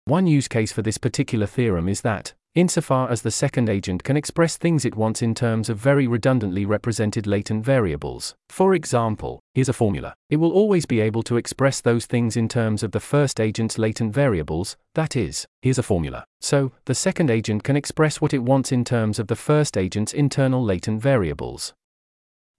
[0.06, 4.16] one use case for this particular theorem is that, insofar as the second agent can
[4.16, 8.36] express things it wants in terms of very redundantly represented latent variables.
[8.50, 10.14] For example, here's a formula.
[10.30, 13.78] It will always be able to express those things in terms of the first agent's
[13.78, 16.26] latent variables, that is, here's a formula.
[16.42, 20.14] So, the second agent can express what it wants in terms of the first agent's
[20.14, 21.74] internal latent variables.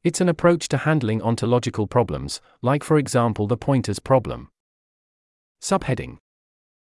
[0.02, 4.50] It's an approach to handling ontological problems, like for example the pointers problem.
[5.62, 6.18] Subheading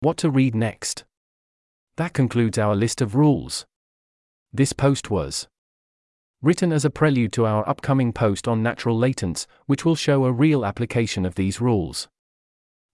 [0.01, 1.05] What to read next?
[1.97, 3.66] That concludes our list of rules.
[4.52, 5.47] This post was
[6.40, 10.32] written as a prelude to our upcoming post on natural latents, which will show a
[10.32, 12.09] real application of these rules.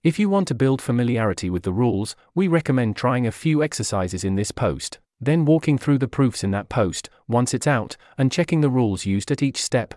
[0.03, 4.23] If you want to build familiarity with the rules, we recommend trying a few exercises
[4.25, 8.31] in this post, then walking through the proofs in that post, once it's out, and
[8.31, 9.95] checking the rules used at each step.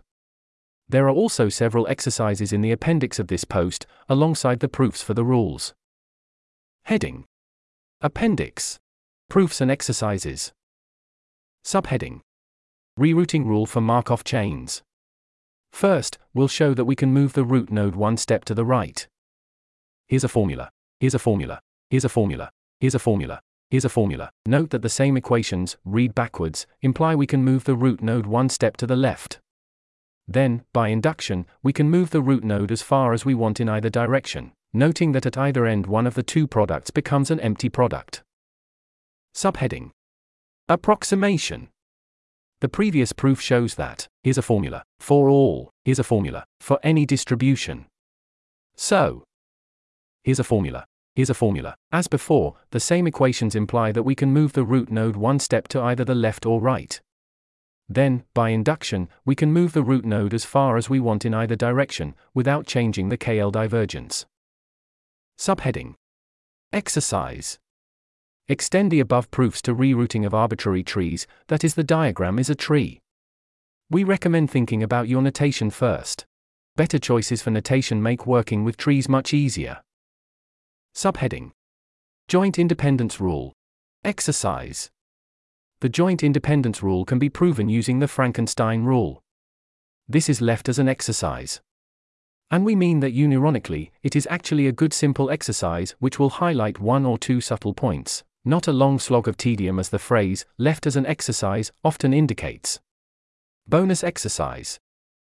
[0.87, 5.13] There are also several exercises in the appendix of this post, alongside the proofs for
[5.13, 5.73] the rules.
[6.83, 7.25] Heading
[8.01, 8.79] Appendix
[9.31, 10.51] Proofs and exercises.
[11.63, 12.19] Subheading
[12.97, 14.83] Re-rooting rule for Markov chains.
[15.71, 19.07] First, we'll show that we can move the root node one step to the right.
[20.09, 20.69] Here's a formula.
[20.99, 21.61] Here's a formula.
[21.89, 22.51] Here's a formula.
[22.81, 23.39] Here's a formula.
[23.69, 24.31] Here's a formula.
[24.45, 28.49] Note that the same equations, read backwards, imply we can move the root node one
[28.49, 29.39] step to the left.
[30.27, 33.69] Then, by induction, we can move the root node as far as we want in
[33.69, 34.51] either direction.
[34.73, 38.23] noting that at either end one of the two products becomes an empty product.
[39.33, 39.91] Subheading
[40.67, 41.69] Approximation
[42.59, 47.05] The previous proof shows that, here's a formula, for all, here's a formula, for any
[47.05, 47.85] distribution.
[48.75, 49.23] So,
[50.23, 50.85] here's a formula,
[51.15, 51.75] here's a formula.
[51.93, 55.69] As before, the same equations imply that we can move the root node one step
[55.69, 56.99] to either the left or right.
[57.87, 61.33] Then, by induction, we can move the root node as far as we want in
[61.33, 64.25] either direction, without changing the KL divergence.
[65.37, 65.95] Subheading
[66.73, 67.59] Exercise
[68.51, 72.53] Extend the above proofs to re-rooting of arbitrary trees, that is, the diagram is a
[72.53, 72.99] tree.
[73.89, 76.25] We recommend thinking about your notation first.
[76.75, 79.79] Better choices for notation make working with trees much easier.
[80.93, 81.51] Subheading
[82.27, 83.53] Joint Independence Rule
[84.03, 84.89] Exercise
[85.79, 89.23] The joint independence rule can be proven using the Frankenstein rule.
[90.09, 91.61] This is left as an exercise.
[92.49, 96.81] And we mean that unironically, it is actually a good simple exercise which will highlight
[96.81, 100.87] one or two subtle points, not a long slog of tedium as the phrase, left
[100.87, 102.79] as an exercise, often indicates.
[103.67, 104.79] Bonus exercise.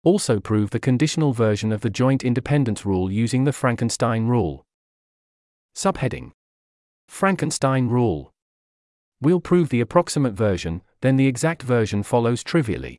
[0.05, 4.65] Also prove the conditional version of the joint independence rule using the Frankenstein rule.
[5.75, 6.33] Subheading
[7.09, 8.33] Frankenstein rule.
[9.21, 12.99] We'll prove the approximate version, then the exact version follows trivially.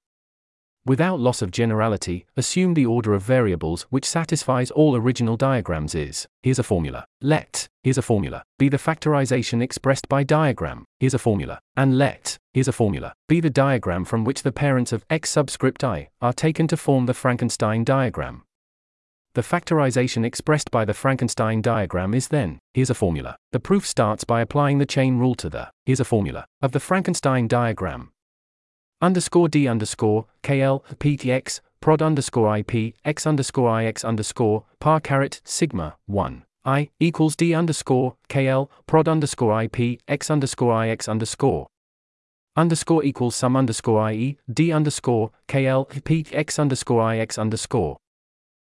[0.87, 6.25] Without loss of generality, assume the order of variables which satisfies all original diagrams is,
[6.41, 11.19] here's a formula, let, here's a formula, be the factorization expressed by diagram, here's a
[11.19, 15.29] formula, and let, here's a formula, be the diagram from which the parents of x
[15.29, 18.43] subscript i are taken to form the Frankenstein diagram.
[19.33, 23.35] The factorization expressed by the Frankenstein diagram is then, here's a formula.
[23.51, 26.79] The proof starts by applying the chain rule to the, here's a formula, of the
[26.79, 28.11] Frankenstein diagram,
[29.01, 35.95] underscore d underscore kl ptx prod underscore ip x underscore ix underscore par caret sigma
[36.07, 41.67] 1 i equals d underscore kl prod underscore ip x underscore ix underscore.
[42.55, 47.97] Underscore equals sum underscore ie d underscore kl px underscore ix underscore.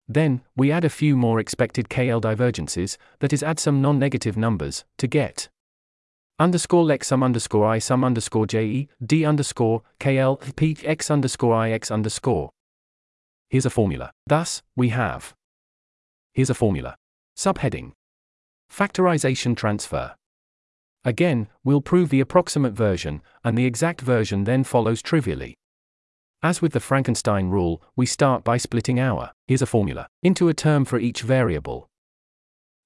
[0.08, 4.84] Then, we add a few more expected KL divergences, that is add some non-negative numbers,
[4.98, 5.48] to get
[6.42, 11.92] underscore lex sum underscore i sum underscore je d underscore kl p x underscore ix
[11.92, 12.50] underscore.
[13.50, 14.12] Here's a formula.
[14.26, 15.36] Thus, we have.
[16.34, 16.96] Here's a formula.
[17.38, 17.92] Subheading.
[18.72, 20.16] Factorization transfer.
[21.04, 25.56] Again, we'll prove the approximate version, and the exact version then follows trivially.
[26.42, 30.56] As with the Frankenstein rule, we start by splitting our, here's a formula, into a
[30.56, 31.88] term for each variable,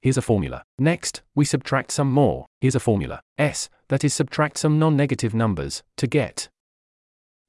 [0.01, 0.63] here's a formula.
[0.77, 5.83] Next, we subtract some more, here's a formula, s, that is subtract some non-negative numbers,
[5.97, 6.49] to get.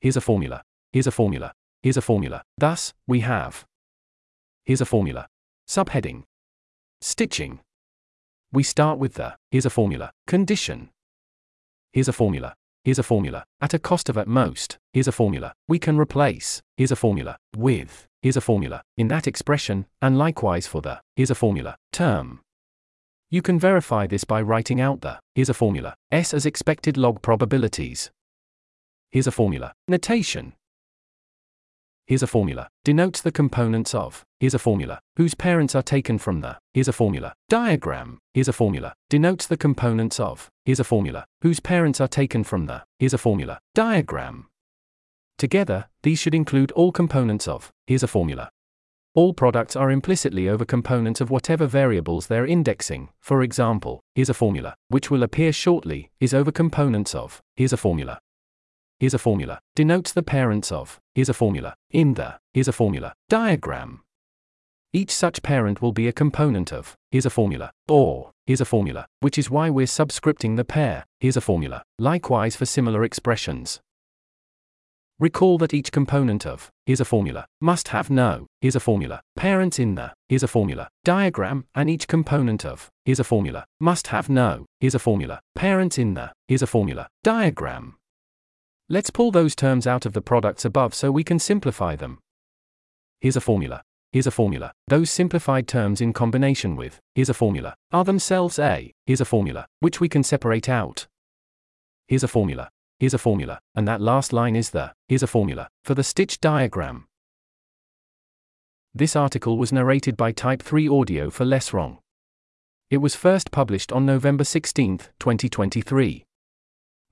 [0.00, 0.62] Here's a formula,
[0.92, 1.52] here's a formula,
[1.82, 2.42] here's a formula.
[2.58, 3.64] Thus, we have.
[4.64, 5.28] Here's a formula.
[5.68, 6.24] Subheading.
[7.00, 7.60] Stitching.
[8.52, 10.90] We start with the, here's a formula, condition.
[11.92, 12.54] Here's a formula,
[12.86, 16.62] here's a formula, at a cost of at most, here's a formula, we can replace,
[16.76, 21.32] here's a formula, with, here's a formula, in that expression, and likewise for the, here's
[21.32, 22.38] a formula, term.
[23.28, 27.22] You can verify this by writing out the, here's a formula, S as expected log
[27.22, 28.12] probabilities.
[29.10, 30.52] Here's a formula, notation.
[32.06, 36.40] Here's a formula, denotes the components of, here's a formula, whose parents are taken from
[36.40, 41.24] the, here's a formula, diagram, here's a formula, denotes the components of, here's a formula,
[41.42, 44.46] whose parents are taken from the, here's a formula, diagram.
[45.36, 48.50] Together, these should include all components of, here's a formula,
[49.16, 53.08] all products are implicitly over components of whatever variables they're indexing.
[53.18, 57.78] For example, here's a formula, which will appear shortly, is over components of, here's a
[57.78, 58.18] formula.
[59.00, 63.14] Here's a formula, denotes the parents of, here's a formula, in the, here's a formula,
[63.30, 64.02] diagram.
[64.92, 69.06] Each such parent will be a component of, here's a formula, or, here's a formula,
[69.20, 71.82] which is why we're subscripting the pair, here's a formula.
[71.98, 73.80] Likewise for similar expressions.
[75.18, 79.78] Recall that each component of, here's a formula, must have no, here's a formula, parents
[79.78, 84.28] in the, here's a formula, diagram, and each component of, here's a formula, must have
[84.28, 87.96] no, here's a formula, parents in the, here's a formula, diagram.
[88.88, 92.18] Let's pull those terms out of the products above so we can simplify them.
[93.20, 93.82] Here's a formula.
[94.12, 94.72] Here's a formula.
[94.86, 99.66] Those simplified terms in combination with, here's a formula, are themselves a, here's a formula,
[99.80, 101.06] which we can separate out.
[102.06, 105.68] Here's a formula here's a formula, and that last line is the, here's a formula,
[105.84, 107.06] for the stitch diagram.
[108.94, 111.98] This article was narrated by Type 3 Audio for Less Wrong.
[112.90, 116.24] It was first published on November 16, 2023.